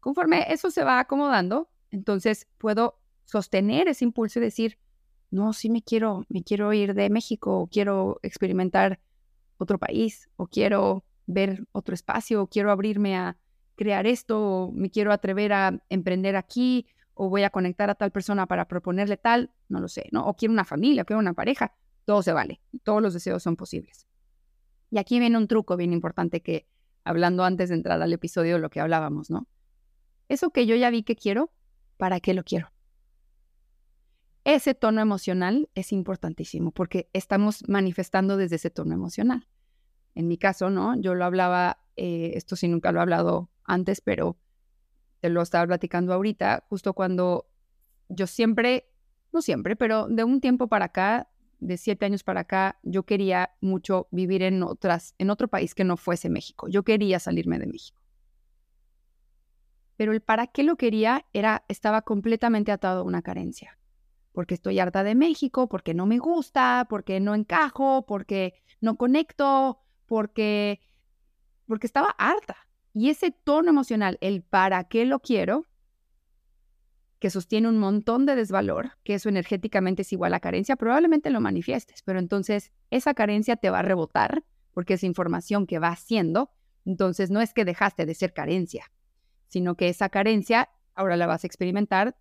[0.00, 4.78] Conforme eso se va acomodando, entonces puedo sostener ese impulso y decir,
[5.30, 9.00] no, sí me quiero, me quiero ir de México, quiero experimentar
[9.58, 13.36] otro país o quiero ver otro espacio o quiero abrirme a
[13.76, 18.10] crear esto o me quiero atrever a emprender aquí o voy a conectar a tal
[18.10, 20.26] persona para proponerle tal, no lo sé, ¿no?
[20.26, 24.06] O quiero una familia, quiero una pareja, todo se vale, todos los deseos son posibles.
[24.90, 26.66] Y aquí viene un truco bien importante que,
[27.04, 29.46] hablando antes de entrar al episodio, lo que hablábamos, ¿no?
[30.30, 31.50] Eso que yo ya vi que quiero,
[31.98, 32.72] ¿para qué lo quiero?
[34.44, 39.46] ese tono emocional es importantísimo porque estamos manifestando desde ese tono emocional.
[40.14, 40.98] En mi caso, ¿no?
[41.00, 44.38] Yo lo hablaba, eh, esto sí nunca lo he hablado antes, pero
[45.20, 47.46] te lo estaba platicando ahorita, justo cuando
[48.08, 48.90] yo siempre,
[49.32, 53.50] no siempre, pero de un tiempo para acá, de siete años para acá, yo quería
[53.60, 56.66] mucho vivir en otras, en otro país que no fuese México.
[56.68, 57.99] Yo quería salirme de México.
[60.00, 63.76] Pero el para qué lo quería era, estaba completamente atado a una carencia
[64.32, 69.78] porque estoy harta de México, porque no me gusta, porque no encajo, porque no conecto,
[70.06, 70.80] porque,
[71.66, 72.56] porque estaba harta.
[72.94, 75.66] Y ese tono emocional, el para qué lo quiero,
[77.18, 81.42] que sostiene un montón de desvalor, que eso energéticamente es igual a carencia, probablemente lo
[81.42, 86.52] manifiestes, pero entonces esa carencia te va a rebotar porque es información que va haciendo,
[86.86, 88.90] entonces no es que dejaste de ser carencia,
[89.50, 92.16] sino que esa carencia ahora la vas a experimentar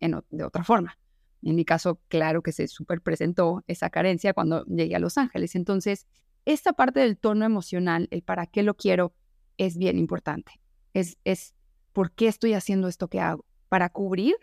[0.00, 0.98] en, de otra forma.
[1.42, 5.54] En mi caso, claro que se super presentó esa carencia cuando llegué a Los Ángeles.
[5.54, 6.06] Entonces,
[6.44, 9.14] esta parte del tono emocional, el para qué lo quiero,
[9.58, 10.60] es bien importante.
[10.92, 11.54] Es, es
[11.92, 13.44] por qué estoy haciendo esto que hago.
[13.68, 14.36] ¿Para cubrir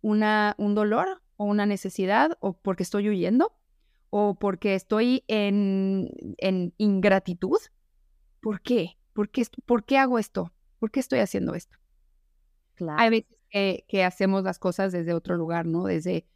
[0.00, 3.52] una, un dolor o una necesidad o porque estoy huyendo
[4.10, 7.58] o porque estoy en, en ingratitud?
[8.40, 8.98] ¿Por qué?
[9.12, 9.46] ¿Por qué?
[9.64, 10.52] ¿Por qué hago esto?
[10.86, 11.76] ¿Por qué estoy haciendo esto?
[12.76, 13.02] Claro.
[13.02, 15.82] Hay veces que, hacemos las cosas desde otro lugar, ¿no?
[15.82, 16.28] Desde,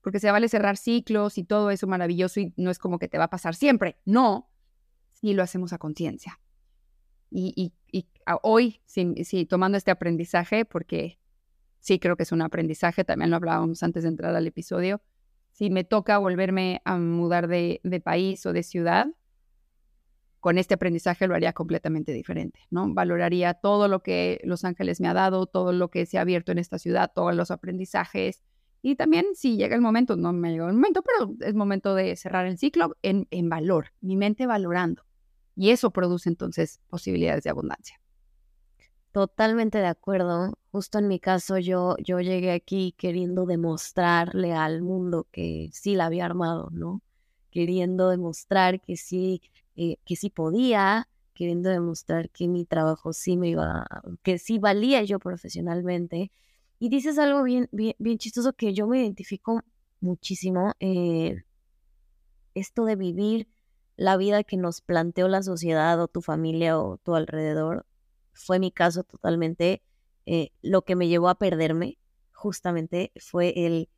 [0.00, 3.18] porque se vale cerrar ciclos y todo eso maravilloso y no es como que te
[3.18, 4.48] va a pasar siempre, no,
[5.12, 6.40] si lo hacemos a conciencia.
[7.30, 8.06] Y, y,
[8.40, 11.18] hoy, sí, tomando este aprendizaje, porque
[11.80, 15.02] sí creo que es un aprendizaje, también lo hablábamos antes de entrar al episodio,
[15.52, 19.08] si me toca volverme a mudar de, de país o de ciudad,
[20.40, 22.92] con este aprendizaje lo haría completamente diferente, ¿no?
[22.92, 26.50] Valoraría todo lo que Los Ángeles me ha dado, todo lo que se ha abierto
[26.50, 28.42] en esta ciudad, todos los aprendizajes.
[28.82, 32.16] Y también si llega el momento, no me llegado el momento, pero es momento de
[32.16, 35.04] cerrar el ciclo en, en valor, mi mente valorando.
[35.54, 38.00] Y eso produce entonces posibilidades de abundancia.
[39.12, 40.54] Totalmente de acuerdo.
[40.70, 46.06] Justo en mi caso, yo, yo llegué aquí queriendo demostrarle al mundo que sí la
[46.06, 47.02] había armado, ¿no?
[47.50, 49.42] Queriendo demostrar que sí
[49.82, 53.86] eh, que sí podía, queriendo demostrar que mi trabajo sí me iba,
[54.22, 56.30] que sí valía yo profesionalmente.
[56.78, 59.62] Y dices algo bien, bien, chistoso que yo me identifico
[60.00, 60.74] muchísimo.
[60.80, 61.44] Eh,
[62.54, 63.48] esto de vivir
[63.96, 67.86] la vida que nos planteó la sociedad o tu familia o tu alrededor,
[68.34, 69.82] fue mi caso totalmente.
[70.26, 71.96] Eh, lo que me llevó a perderme
[72.32, 73.88] justamente fue el,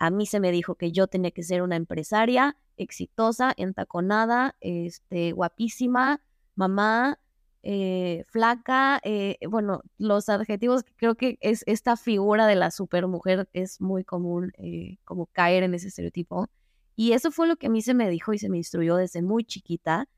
[0.00, 5.32] a mí se me dijo que yo tenía que ser una empresaria exitosa, entaconada, este,
[5.32, 6.22] guapísima,
[6.54, 7.20] mamá,
[7.62, 13.82] eh, flaca, eh, bueno, los adjetivos creo que es esta figura de la supermujer es
[13.82, 16.48] muy común eh, como caer en ese estereotipo.
[16.96, 19.20] Y eso fue lo que a mí se me dijo y se me instruyó desde
[19.20, 20.08] muy chiquita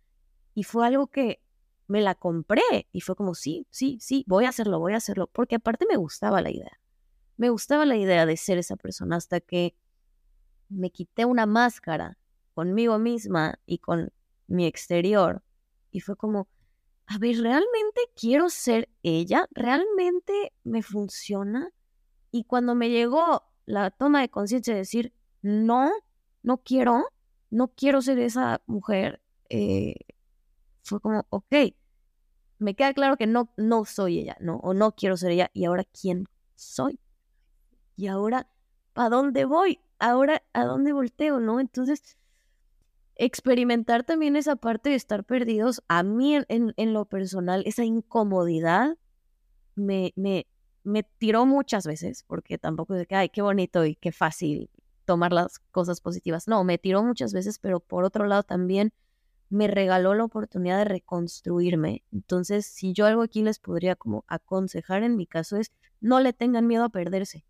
[0.54, 1.40] y fue algo que
[1.88, 2.62] me la compré
[2.92, 5.96] y fue como, sí, sí, sí, voy a hacerlo, voy a hacerlo, porque aparte me
[5.96, 6.81] gustaba la idea.
[7.42, 9.74] Me gustaba la idea de ser esa persona hasta que
[10.68, 12.16] me quité una máscara
[12.54, 14.12] conmigo misma y con
[14.46, 15.42] mi exterior
[15.90, 16.46] y fue como,
[17.06, 19.48] a ver, ¿realmente quiero ser ella?
[19.50, 21.70] ¿Realmente me funciona?
[22.30, 25.12] Y cuando me llegó la toma de conciencia de decir,
[25.42, 25.90] no,
[26.44, 27.06] no quiero,
[27.50, 29.96] no quiero ser esa mujer, eh,
[30.84, 31.74] fue como, ok,
[32.60, 34.58] me queda claro que no, no soy ella, ¿no?
[34.58, 37.00] O no quiero ser ella, y ahora quién soy.
[37.96, 38.48] Y ahora,
[38.92, 39.80] ¿para dónde voy?
[39.98, 41.60] Ahora, ¿a dónde volteo, no?
[41.60, 42.18] Entonces,
[43.14, 48.96] experimentar también esa parte de estar perdidos, a mí en, en lo personal, esa incomodidad
[49.74, 50.46] me, me,
[50.84, 54.70] me tiró muchas veces, porque tampoco es que, ay, qué bonito y qué fácil
[55.04, 56.48] tomar las cosas positivas.
[56.48, 58.92] No, me tiró muchas veces, pero por otro lado también
[59.50, 62.02] me regaló la oportunidad de reconstruirme.
[62.10, 66.32] Entonces, si yo algo aquí les podría como aconsejar en mi caso es, no le
[66.32, 67.44] tengan miedo a perderse.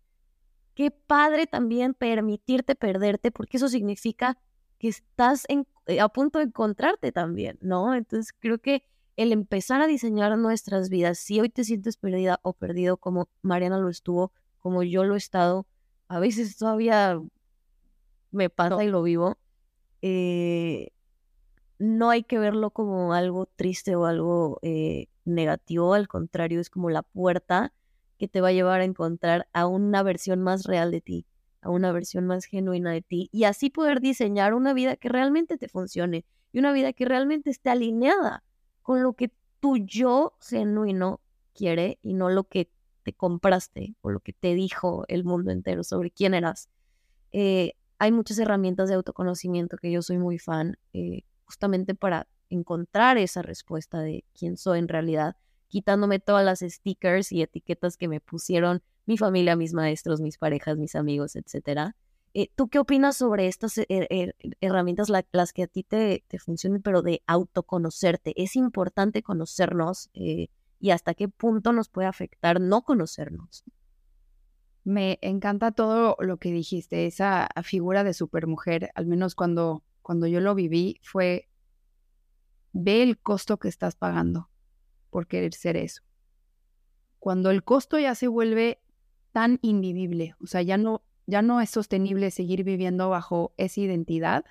[0.75, 4.37] Qué padre también permitirte perderte, porque eso significa
[4.79, 7.93] que estás en, eh, a punto de encontrarte también, ¿no?
[7.93, 8.83] Entonces, creo que
[9.15, 13.77] el empezar a diseñar nuestras vidas, si hoy te sientes perdida o perdido como Mariana
[13.77, 15.67] lo estuvo, como yo lo he estado,
[16.07, 17.21] a veces todavía
[18.31, 19.37] me pasa y lo vivo,
[20.01, 20.89] eh,
[21.79, 26.89] no hay que verlo como algo triste o algo eh, negativo, al contrario, es como
[26.89, 27.73] la puerta
[28.17, 31.25] que te va a llevar a encontrar a una versión más real de ti,
[31.61, 35.57] a una versión más genuina de ti y así poder diseñar una vida que realmente
[35.57, 38.43] te funcione y una vida que realmente esté alineada
[38.81, 41.21] con lo que tu yo genuino
[41.53, 42.69] quiere y no lo que
[43.03, 46.69] te compraste o lo que te dijo el mundo entero sobre quién eras.
[47.31, 53.17] Eh, hay muchas herramientas de autoconocimiento que yo soy muy fan, eh, justamente para encontrar
[53.17, 55.35] esa respuesta de quién soy en realidad,
[55.73, 60.77] quitándome todas las stickers y etiquetas que me pusieron mi familia, mis maestros, mis parejas,
[60.77, 61.95] mis amigos, etcétera.
[62.35, 66.37] Eh, ¿Tú qué opinas sobre estas eh, eh, herramientas, las que a ti te, te,
[66.37, 68.39] funcionen, pero de autoconocerte?
[68.39, 73.63] ¿Es importante conocernos y hasta qué punto nos puede afectar no conocernos?
[74.83, 80.39] Me encanta todo lo que dijiste, esa figura de supermujer, al menos cuando, cuando yo
[80.39, 81.49] lo viví, fue,
[82.73, 84.51] ve el costo que estás pagando
[85.13, 86.01] por querer ser eso.
[87.19, 88.81] Cuando el costo ya se vuelve
[89.31, 94.43] tan invivible, o sea, ya no, ya no es sostenible seguir viviendo bajo esa identidad,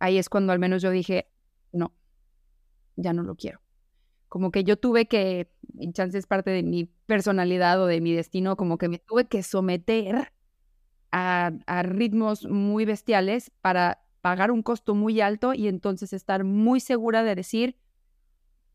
[0.00, 1.30] ahí es cuando al menos yo dije,
[1.70, 1.94] no,
[2.96, 3.60] ya no lo quiero.
[4.28, 8.12] Como que yo tuve que, en chance es parte de mi personalidad o de mi
[8.12, 10.32] destino, como que me tuve que someter
[11.12, 16.80] a, a ritmos muy bestiales para pagar un costo muy alto y entonces estar muy
[16.80, 17.76] segura de decir,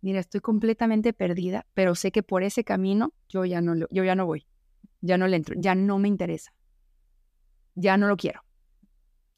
[0.05, 4.15] mira, estoy completamente perdida, pero sé que por ese camino yo ya no, yo ya
[4.15, 4.45] no voy,
[5.01, 6.53] ya no le entro, ya no me interesa
[7.75, 8.41] ya no lo quiero.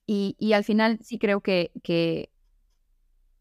[0.10, 2.32] Y, al final sí creo que, que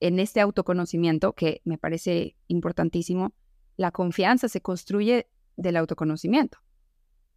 [0.00, 3.34] en este autoconocimiento, que me parece importantísimo,
[3.76, 6.58] la confianza se construye del autoconocimiento.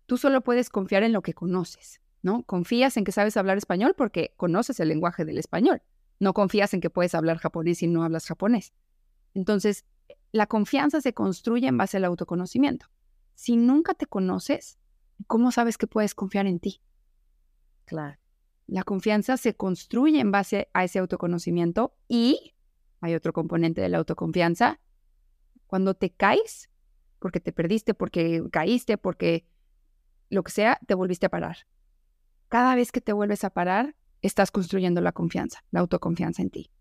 [0.07, 2.41] Tú solo puedes confiar en lo que conoces, ¿no?
[2.43, 5.83] Confías en que sabes hablar español porque conoces el lenguaje del español.
[6.19, 8.73] No confías en que puedes hablar japonés si no hablas japonés.
[9.33, 9.85] Entonces,
[10.31, 12.87] la confianza se construye en base al autoconocimiento.
[13.35, 14.79] Si nunca te conoces,
[15.27, 16.81] ¿cómo sabes que puedes confiar en ti?
[17.85, 18.19] Claro.
[18.67, 22.53] La confianza se construye en base a ese autoconocimiento y
[23.01, 24.79] hay otro componente de la autoconfianza.
[25.65, 26.69] Cuando te caes,
[27.19, 29.47] porque te perdiste, porque caíste, porque
[30.29, 31.57] lo que sea, te volviste a parar.
[32.47, 36.71] Cada vez que te vuelves a parar, estás construyendo la confianza, la autoconfianza en ti.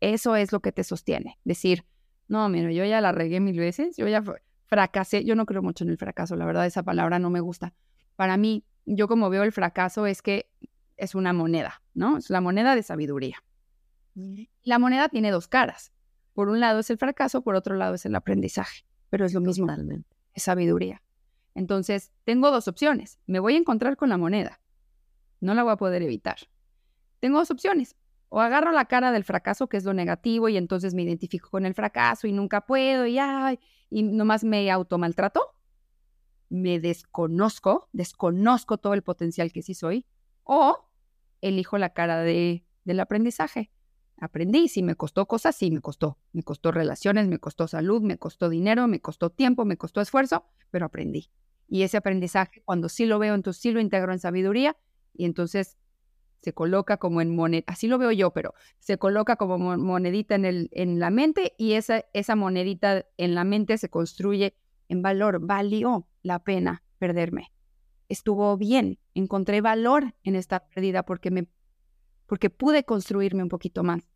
[0.00, 1.38] Eso es lo que te sostiene.
[1.44, 1.84] Decir,
[2.28, 4.22] no, mira, yo ya la regué mil veces, yo ya
[4.66, 7.72] fracasé, yo no creo mucho en el fracaso, la verdad esa palabra no me gusta.
[8.16, 10.50] Para mí, yo como veo el fracaso es que
[10.96, 12.18] es una moneda, ¿no?
[12.18, 13.36] Es la moneda de sabiduría.
[14.62, 15.92] La moneda tiene dos caras.
[16.32, 19.40] Por un lado es el fracaso, por otro lado es el aprendizaje, pero es lo
[19.40, 19.66] mismo,
[20.34, 21.02] es sabiduría.
[21.54, 23.18] Entonces, tengo dos opciones.
[23.26, 24.60] Me voy a encontrar con la moneda.
[25.40, 26.36] No la voy a poder evitar.
[27.20, 27.96] Tengo dos opciones.
[28.28, 31.64] O agarro la cara del fracaso, que es lo negativo, y entonces me identifico con
[31.64, 33.58] el fracaso y nunca puedo, y, ay,
[33.90, 35.54] y nomás me automaltrato,
[36.48, 40.06] me desconozco, desconozco todo el potencial que sí soy,
[40.44, 40.88] o
[41.40, 43.70] elijo la cara de, del aprendizaje.
[44.18, 46.18] Aprendí, si me costó cosas, sí me costó.
[46.32, 50.46] Me costó relaciones, me costó salud, me costó dinero, me costó tiempo, me costó esfuerzo,
[50.70, 51.30] pero aprendí.
[51.68, 54.76] Y ese aprendizaje, cuando sí lo veo, entonces sí lo integro en sabiduría
[55.12, 55.76] y entonces
[56.46, 60.44] se coloca como en moneda, así lo veo yo, pero se coloca como monedita en,
[60.44, 64.54] el, en la mente y esa, esa monedita en la mente se construye
[64.88, 67.50] en valor, valió la pena perderme.
[68.08, 71.48] estuvo bien, encontré valor en esta pérdida porque me
[72.26, 74.08] porque pude construirme un poquito más.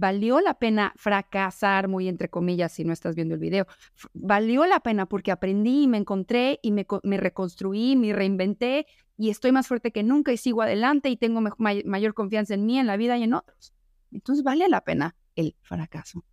[0.00, 3.66] Valió la pena fracasar, muy entre comillas, si no estás viendo el video.
[4.14, 6.86] Valió la pena porque aprendí, me encontré y me,
[7.16, 8.86] reconstruí, me reinventé
[9.16, 12.78] y estoy más fuerte que nunca y sigo adelante y tengo mayor confianza en mí,
[12.78, 13.74] en la vida y en otros.
[14.12, 16.24] Entonces vale la pena el fracaso.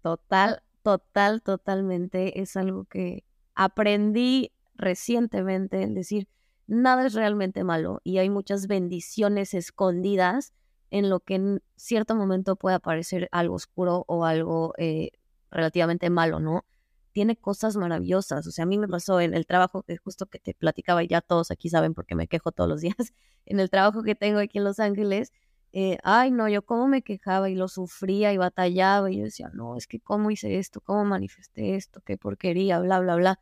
[0.00, 2.40] Total, total, totalmente.
[2.40, 3.24] Es algo que
[3.56, 6.28] aprendí recientemente, es decir,
[6.68, 10.54] nada es realmente malo y hay muchas bendiciones escondidas
[10.94, 15.10] en lo que en cierto momento puede parecer algo oscuro o algo eh,
[15.50, 16.64] relativamente malo, ¿no?
[17.10, 18.46] Tiene cosas maravillosas.
[18.46, 21.08] O sea, a mí me pasó en el trabajo que justo que te platicaba y
[21.08, 22.94] ya todos aquí saben porque me quejo todos los días,
[23.46, 25.32] en el trabajo que tengo aquí en Los Ángeles,
[25.72, 29.50] eh, ay no, yo cómo me quejaba y lo sufría y batallaba y yo decía,
[29.52, 33.40] no, es que cómo hice esto, cómo manifesté esto, qué porquería, bla, bla, bla.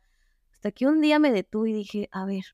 [0.51, 2.45] Hasta que un día me detuve y dije, a ver,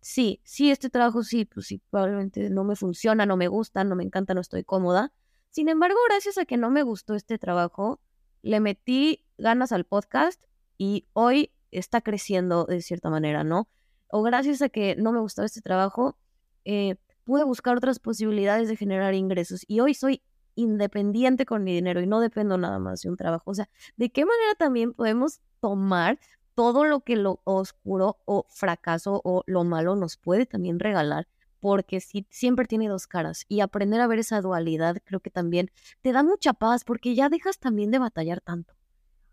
[0.00, 3.96] sí, sí, este trabajo sí, pues sí, probablemente no me funciona, no me gusta, no
[3.96, 5.12] me encanta, no estoy cómoda.
[5.50, 8.00] Sin embargo, gracias a que no me gustó este trabajo,
[8.42, 10.42] le metí ganas al podcast
[10.76, 13.68] y hoy está creciendo de cierta manera, ¿no?
[14.08, 16.16] O gracias a que no me gustó este trabajo,
[16.64, 20.22] eh, pude buscar otras posibilidades de generar ingresos y hoy soy
[20.54, 23.50] independiente con mi dinero y no dependo nada más de un trabajo.
[23.50, 26.18] O sea, ¿de qué manera también podemos tomar
[26.58, 31.28] todo lo que lo oscuro o fracaso o lo malo nos puede también regalar,
[31.60, 35.70] porque si, siempre tiene dos caras y aprender a ver esa dualidad creo que también
[36.02, 38.74] te da mucha paz porque ya dejas también de batallar tanto.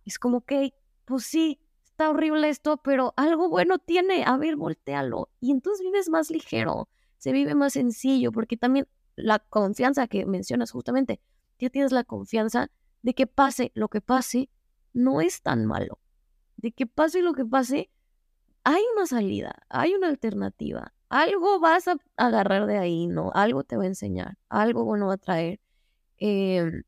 [0.06, 5.32] Es como que, pues sí, está horrible esto, pero algo bueno tiene, a ver, voltealo.
[5.40, 10.70] Y entonces vives más ligero, se vive más sencillo, porque también la confianza que mencionas
[10.70, 11.20] justamente,
[11.58, 12.70] ya tienes la confianza
[13.02, 14.52] de que pase lo que pase,
[14.94, 15.98] no es tan malo
[16.66, 17.92] de que pase lo que pase,
[18.64, 20.96] hay una salida, hay una alternativa.
[21.10, 23.32] Algo vas a agarrar de ahí, ¿no?
[23.36, 25.60] Algo te va a enseñar, algo bueno va a traer.
[26.18, 26.82] Em,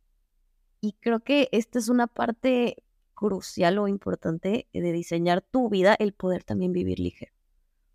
[0.81, 6.13] y creo que esta es una parte crucial o importante de diseñar tu vida, el
[6.13, 7.31] poder también vivir ligero.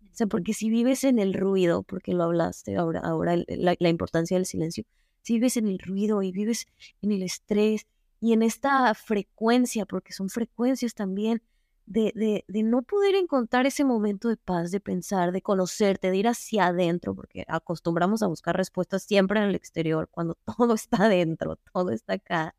[0.03, 3.89] O sea, porque si vives en el ruido, porque lo hablaste ahora, ahora la, la
[3.89, 4.85] importancia del silencio,
[5.21, 6.65] si vives en el ruido y vives
[7.01, 7.87] en el estrés
[8.21, 11.41] y en esta frecuencia, porque son frecuencias también,
[11.85, 16.27] de, de, no poder encontrar ese momento de paz, de pensar, de conocerte, de ir
[16.27, 21.57] hacia adentro, porque acostumbramos a buscar respuestas siempre en el exterior, cuando todo está adentro,
[21.73, 22.55] todo está acá.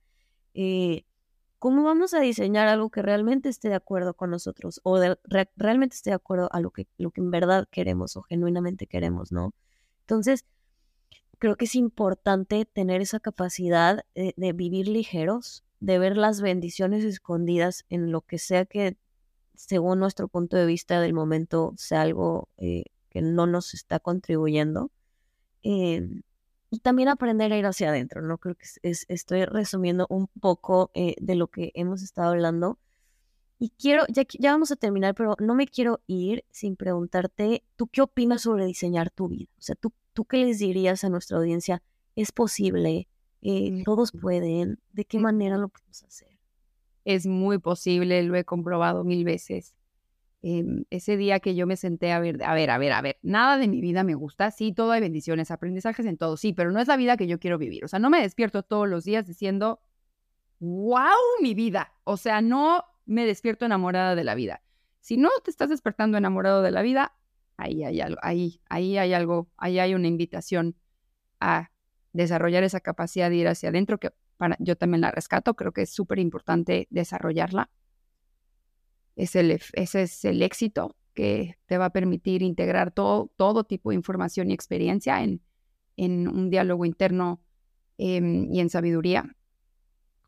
[0.55, 1.05] Eh,
[1.59, 5.01] ¿Cómo vamos a diseñar algo que realmente esté de acuerdo con nosotros o
[5.57, 9.33] realmente esté de acuerdo a lo que, lo que en verdad queremos o genuinamente queremos,
[9.33, 9.55] ¿no?
[10.01, 10.45] Entonces,
[11.39, 17.87] creo que es importante tener esa capacidad de vivir ligeros, de ver las bendiciones escondidas
[17.89, 18.99] en lo que sea que
[19.55, 24.91] según nuestro punto de vista del momento, sea algo eh, que no nos está contribuyendo.
[25.63, 26.23] Em,
[26.71, 28.39] y también aprender a ir hacia adentro, ¿no?
[28.39, 32.79] Creo que es, estoy resumiendo un poco eh, de lo que hemos estado hablando.
[33.59, 37.87] Y quiero, ya, ya vamos a terminar, pero no me quiero ir sin preguntarte, ¿tú
[37.87, 39.51] qué opinas sobre diseñar tu vida?
[39.59, 41.83] O sea, ¿tú, tú qué les dirías a nuestra audiencia?
[42.17, 43.09] ¿Es posible?
[43.43, 44.81] Eh, ¿Todos pueden?
[44.93, 46.34] ¿De qué manera lo podemos hacer?
[47.05, 49.75] Es muy posible, lo he comprobado mil veces.
[50.43, 53.19] Em, ese día que yo me senté a ver, a ver, a ver, a ver,
[53.23, 56.71] nada de mi vida me gusta, sí, todo hay bendiciones, aprendizajes en todo, sí, pero
[56.71, 57.85] no es la vida que yo quiero vivir.
[57.85, 59.81] O sea, no me despierto todos los días diciendo,
[60.61, 61.95] wow, mi vida.
[62.05, 64.63] O sea, no me despierto enamorada de la vida.
[65.01, 67.15] Si no te estás despertando enamorado de la vida,
[67.57, 70.77] ahí hay algo, ahí, ahí hay algo, ahí hay una invitación
[71.41, 71.71] a
[72.13, 74.13] desarrollar esa capacidad de ir hacia adentro que
[74.59, 77.71] yo también la rescato, creo que es súper importante desarrollarla.
[79.17, 83.91] Es el, ese es el éxito que te va a permitir integrar todo, todo tipo
[83.91, 85.41] de información y experiencia en,
[85.97, 87.41] en un diálogo interno
[87.99, 89.37] em, y en sabiduría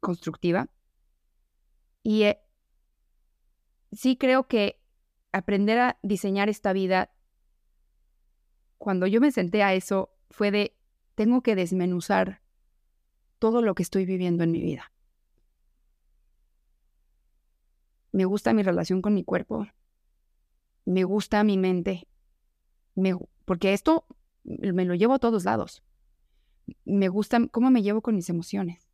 [0.01, 0.69] constructiva.
[2.03, 2.39] Y eh,
[3.93, 4.81] sí creo que
[5.33, 7.11] aprender a diseñar esta vida,
[8.79, 10.77] cuando yo me senté a eso, fue de,
[11.15, 12.43] tengo que desmenuzar
[13.39, 14.93] todo lo que estoy viviendo en mi vida.
[18.13, 19.67] Me gusta mi relación con mi cuerpo.
[20.85, 22.09] Me gusta mi mente.
[23.45, 24.07] porque esto
[24.45, 25.83] me lo llevo a todos lados.
[26.85, 28.89] Me gusta cómo me llevo con mis emociones.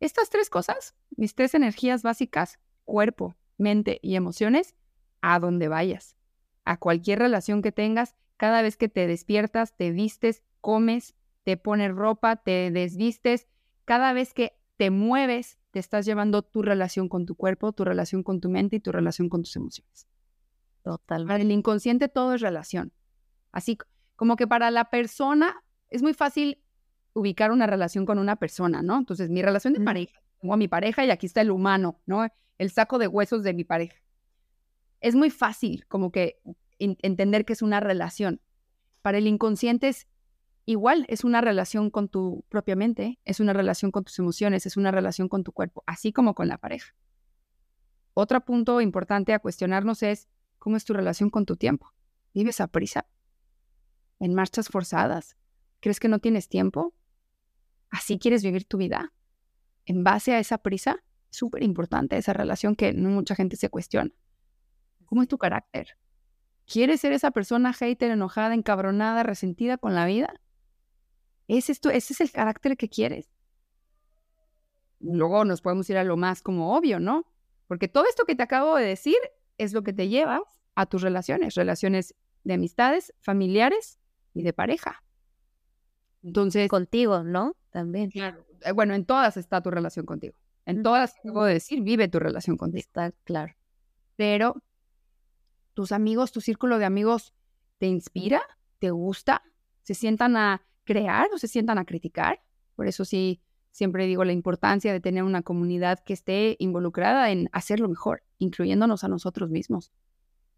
[0.00, 4.76] Estas tres cosas, mis tres energías básicas, cuerpo, mente y emociones,
[5.20, 6.16] a donde vayas,
[6.64, 11.92] a cualquier relación que tengas, cada vez que te despiertas, te vistes, comes, te pones
[11.92, 13.48] ropa, te desvistes,
[13.88, 18.22] cada vez que te mueves, te estás llevando tu relación con tu cuerpo, tu relación
[18.22, 20.06] con tu mente y tu relación con tus emociones.
[20.82, 21.26] Total.
[21.26, 22.92] Para el inconsciente todo es relación.
[23.50, 23.78] Así
[24.14, 26.62] como que para la persona es muy fácil
[27.14, 28.98] ubicar una relación con una persona, ¿no?
[28.98, 32.28] Entonces, mi relación de pareja, tengo a mi pareja y aquí está el humano, ¿no?
[32.58, 33.96] El saco de huesos de mi pareja.
[35.00, 36.42] Es muy fácil como que
[36.78, 38.42] entender que es una relación.
[39.00, 40.08] Para el inconsciente es
[40.68, 44.76] igual, es una relación con tu propia mente, es una relación con tus emociones, es
[44.76, 46.94] una relación con tu cuerpo, así como con la pareja.
[48.12, 51.94] Otro punto importante a cuestionarnos es cómo es tu relación con tu tiempo.
[52.34, 53.06] ¿Vives a prisa?
[54.18, 55.38] ¿En marchas forzadas?
[55.80, 56.92] ¿Crees que no tienes tiempo?
[57.88, 59.14] ¿Así quieres vivir tu vida?
[59.86, 61.02] ¿En base a esa prisa?
[61.30, 64.10] Súper importante esa relación que no mucha gente se cuestiona.
[65.06, 65.96] ¿Cómo es tu carácter?
[66.66, 70.34] ¿Quieres ser esa persona hater, enojada, encabronada, resentida con la vida?
[71.48, 73.28] ¿Ese es, ese es el carácter que quieres.
[75.00, 77.24] Luego nos podemos ir a lo más como obvio, ¿no?
[77.66, 79.16] Porque todo esto que te acabo de decir
[79.56, 80.42] es lo que te lleva
[80.74, 83.98] a tus relaciones, relaciones de amistades, familiares
[84.34, 85.02] y de pareja.
[86.22, 86.68] Entonces.
[86.68, 87.56] Contigo, ¿no?
[87.70, 88.10] También.
[88.10, 88.44] Claro.
[88.62, 90.36] Eh, bueno, en todas está tu relación contigo.
[90.66, 92.80] En todas, puedo decir, vive tu relación contigo.
[92.80, 93.54] Está claro.
[94.16, 94.62] Pero
[95.72, 97.32] tus amigos, tu círculo de amigos,
[97.78, 98.42] ¿te inspira?
[98.78, 99.42] ¿Te gusta?
[99.82, 102.40] ¿Se sientan a crear o se sientan a criticar?
[102.74, 107.50] Por eso sí, siempre digo la importancia de tener una comunidad que esté involucrada en
[107.52, 109.92] hacerlo mejor, incluyéndonos a nosotros mismos.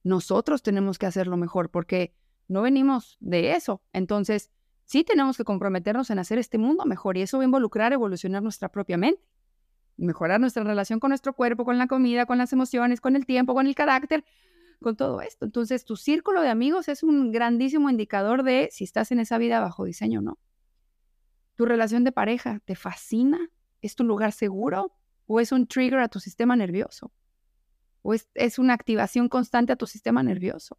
[0.04, 2.14] Nosotros tenemos que hacerlo mejor porque
[2.46, 3.82] no venimos de eso.
[3.92, 4.50] Entonces,
[4.84, 8.40] sí tenemos que comprometernos en hacer este mundo mejor y eso va a involucrar evolucionar
[8.40, 9.22] nuestra propia mente,
[9.96, 13.54] mejorar nuestra relación con nuestro cuerpo, con la comida, con las emociones, con el tiempo,
[13.54, 14.24] con el carácter,
[14.80, 15.44] con todo esto.
[15.44, 19.60] Entonces, tu círculo de amigos es un grandísimo indicador de si estás en esa vida
[19.60, 20.38] bajo diseño o no.
[21.56, 23.38] Tu relación de pareja, ¿te fascina?
[23.82, 24.96] ¿Es tu lugar seguro?
[25.26, 27.12] ¿O es un trigger a tu sistema nervioso?
[28.02, 30.78] ¿O es, es una activación constante a tu sistema nervioso?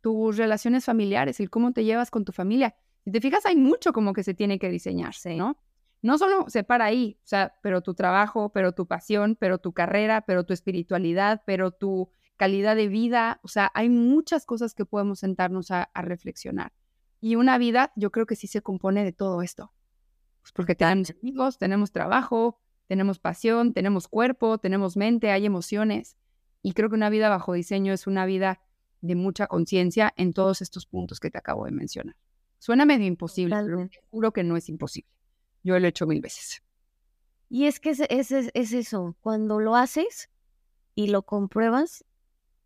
[0.00, 2.76] Tus relaciones familiares, el cómo te llevas con tu familia,
[3.08, 5.58] si te fijas, hay mucho como que se tiene que diseñarse, ¿no?
[6.02, 9.72] No solo se para ahí, o sea, pero tu trabajo, pero tu pasión, pero tu
[9.72, 14.86] carrera, pero tu espiritualidad, pero tu calidad de vida, o sea, hay muchas cosas que
[14.86, 16.72] podemos sentarnos a, reflexionar.
[17.20, 19.74] Y una vida, yo creo que sí se compone de todo esto.
[20.40, 26.16] Pues porque tenemos amigos, tenemos trabajo, tenemos pasión, tenemos cuerpo, tenemos mente, hay emociones.
[26.62, 28.60] Y creo que una vida bajo diseño es una vida
[29.00, 32.16] de mucha conciencia en todos estos puntos que te acabo de mencionar.
[32.58, 35.10] Suena medio imposible, pero juro que no es imposible.
[35.62, 36.62] Yo lo he hecho mil veces.
[37.48, 40.30] Y es que es, es, es, eso, cuando lo haces
[40.94, 42.04] y lo compruebas,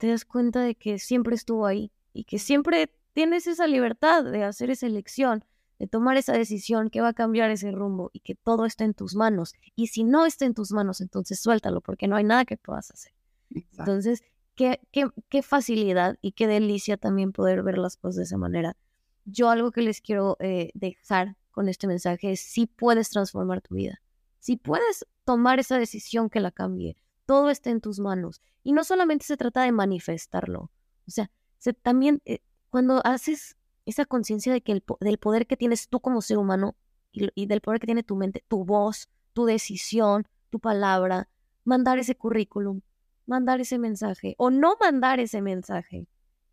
[0.02, 4.42] te das cuenta de que siempre estuvo ahí y que siempre tienes esa libertad de
[4.42, 5.44] hacer esa elección,
[5.78, 8.94] de tomar esa decisión que va a cambiar ese rumbo y que todo está en
[8.94, 9.54] tus manos.
[9.76, 12.90] Y si no está en tus manos, entonces suéltalo porque no hay nada que puedas
[12.90, 13.12] hacer.
[13.50, 14.22] Entonces,
[14.54, 18.76] qué, qué, qué facilidad y qué delicia también poder ver las cosas de esa manera
[19.24, 23.74] yo algo que les quiero eh, dejar con este mensaje es si puedes transformar tu
[23.74, 24.00] vida,
[24.38, 26.96] si puedes tomar esa decisión que la cambie,
[27.32, 28.42] todo está en tus manos.
[28.62, 30.70] Y no solamente se trata de manifestarlo,
[31.06, 33.56] o sea, se, también eh, cuando haces
[33.86, 36.76] esa conciencia de que el, del poder que tienes tú como ser humano
[37.10, 41.30] y, y del poder que tiene tu mente, tu voz, tu decisión, tu palabra,
[41.64, 42.82] mandar ese currículum,
[43.24, 46.06] mandar ese mensaje o no mandar ese mensaje,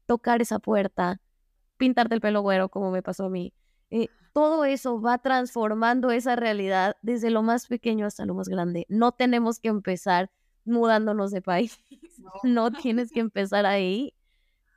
[0.05, 1.19] tocar esa puerta,
[1.75, 3.53] pintarte el pelo güero como me pasó a mí.
[3.89, 8.85] Eh, todo eso va transformando esa realidad desde lo más pequeño hasta lo más grande.
[8.87, 10.31] No tenemos que empezar
[10.65, 11.79] mudándonos de país.
[12.43, 14.13] No, tienes que empezar ahí.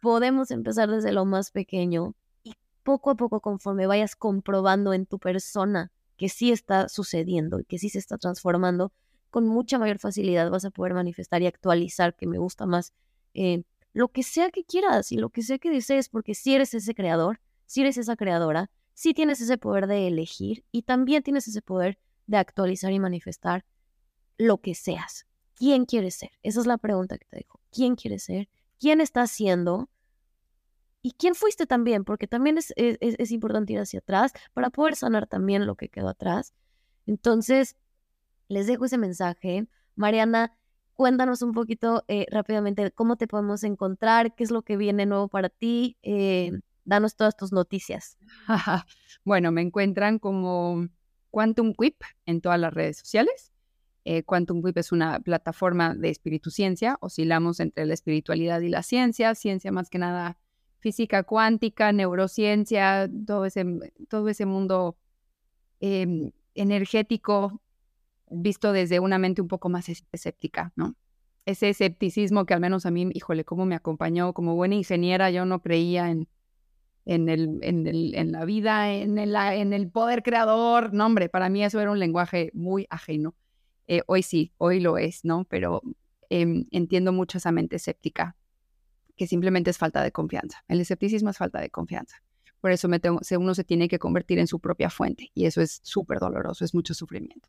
[0.01, 2.15] Podemos empezar desde lo más pequeño
[2.45, 2.55] y
[2.85, 7.79] poco a poco conforme vayas comprobando en tu persona que sí está sucediendo y que
[7.79, 8.93] sí se está transformando,
[9.31, 12.93] con mucha mayor facilidad vas a poder manifestar y actualizar, que me gusta más
[13.35, 16.75] eh, lo que sea que quieras y lo que sea que desees, porque si eres
[16.75, 21.49] ese creador, si eres esa creadora, si tienes ese poder de elegir y también tienes
[21.49, 23.65] ese poder de actualizar y manifestar
[24.39, 25.27] lo que seas.
[25.63, 26.33] ¿Quién quieres ser?
[26.43, 27.61] Esa es la pregunta que te dejo.
[27.71, 28.49] ¿Quién quieres ser?
[28.81, 29.89] ¿Quién estás siendo?
[31.03, 32.03] ¿Y quién fuiste también?
[32.03, 35.89] Porque también es, es, es importante ir hacia atrás para poder sanar también lo que
[35.89, 36.53] quedó atrás.
[37.07, 37.77] Entonces,
[38.49, 39.69] les dejo ese mensaje.
[39.95, 40.53] Mariana,
[40.95, 45.29] cuéntanos un poquito eh, rápidamente cómo te podemos encontrar, qué es lo que viene nuevo
[45.29, 45.97] para ti.
[46.03, 46.51] Eh,
[46.85, 48.19] danos todas tus noticias.
[49.25, 50.89] bueno, me encuentran como
[51.31, 53.52] Quantum Quip en todas las redes sociales.
[54.05, 56.97] Eh, Quantum Quip es una plataforma de espíritu ciencia.
[57.01, 59.35] Oscilamos entre la espiritualidad y la ciencia.
[59.35, 60.39] Ciencia más que nada
[60.83, 63.65] física cuántica, neurociencia, todo ese,
[64.09, 64.97] todo ese mundo
[65.79, 67.63] em, energético
[68.29, 70.97] visto desde una mente un poco más escéptica, ¿no?
[71.45, 75.45] Ese escepticismo que al menos a mí, híjole, cómo me acompañó como buena ingeniera, yo
[75.45, 76.29] no creía en,
[77.05, 80.93] en, el, en, el, en la vida, en el, en el poder creador.
[80.93, 83.35] No, hombre, para mí eso era un lenguaje muy ajeno.
[83.87, 85.45] Eh, hoy sí, hoy lo es, ¿no?
[85.45, 85.83] Pero
[86.31, 88.37] em, entiendo mucho esa mente escéptica,
[89.17, 90.65] que simplemente es falta de confianza.
[90.69, 92.23] El escepticismo es falta de confianza.
[92.61, 95.61] Por eso me tengo, uno se tiene que convertir en su propia fuente y eso
[95.61, 97.49] es súper doloroso, es mucho sufrimiento.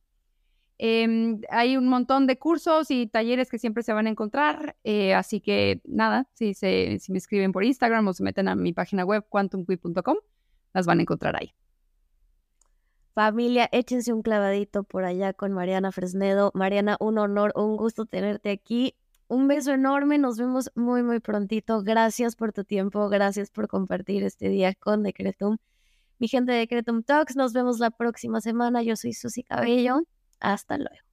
[0.79, 5.13] Em, hay un montón de cursos y talleres que siempre se van a encontrar, eh,
[5.13, 8.73] así que nada, si, se, si me escriben por Instagram o se meten a mi
[8.73, 10.17] página web quantumqui.com,
[10.73, 11.53] las van a encontrar ahí.
[13.13, 16.51] Familia, échense un clavadito por allá con Mariana Fresnedo.
[16.55, 18.95] Mariana, un honor, un gusto tenerte aquí.
[19.27, 21.83] Un beso enorme, nos vemos muy, muy prontito.
[21.83, 25.57] Gracias por tu tiempo, gracias por compartir este día con Decretum.
[26.17, 28.81] Mi gente de Decretum Talks, nos vemos la próxima semana.
[28.81, 30.01] Yo soy Susi Cabello.
[30.39, 31.12] Hasta luego.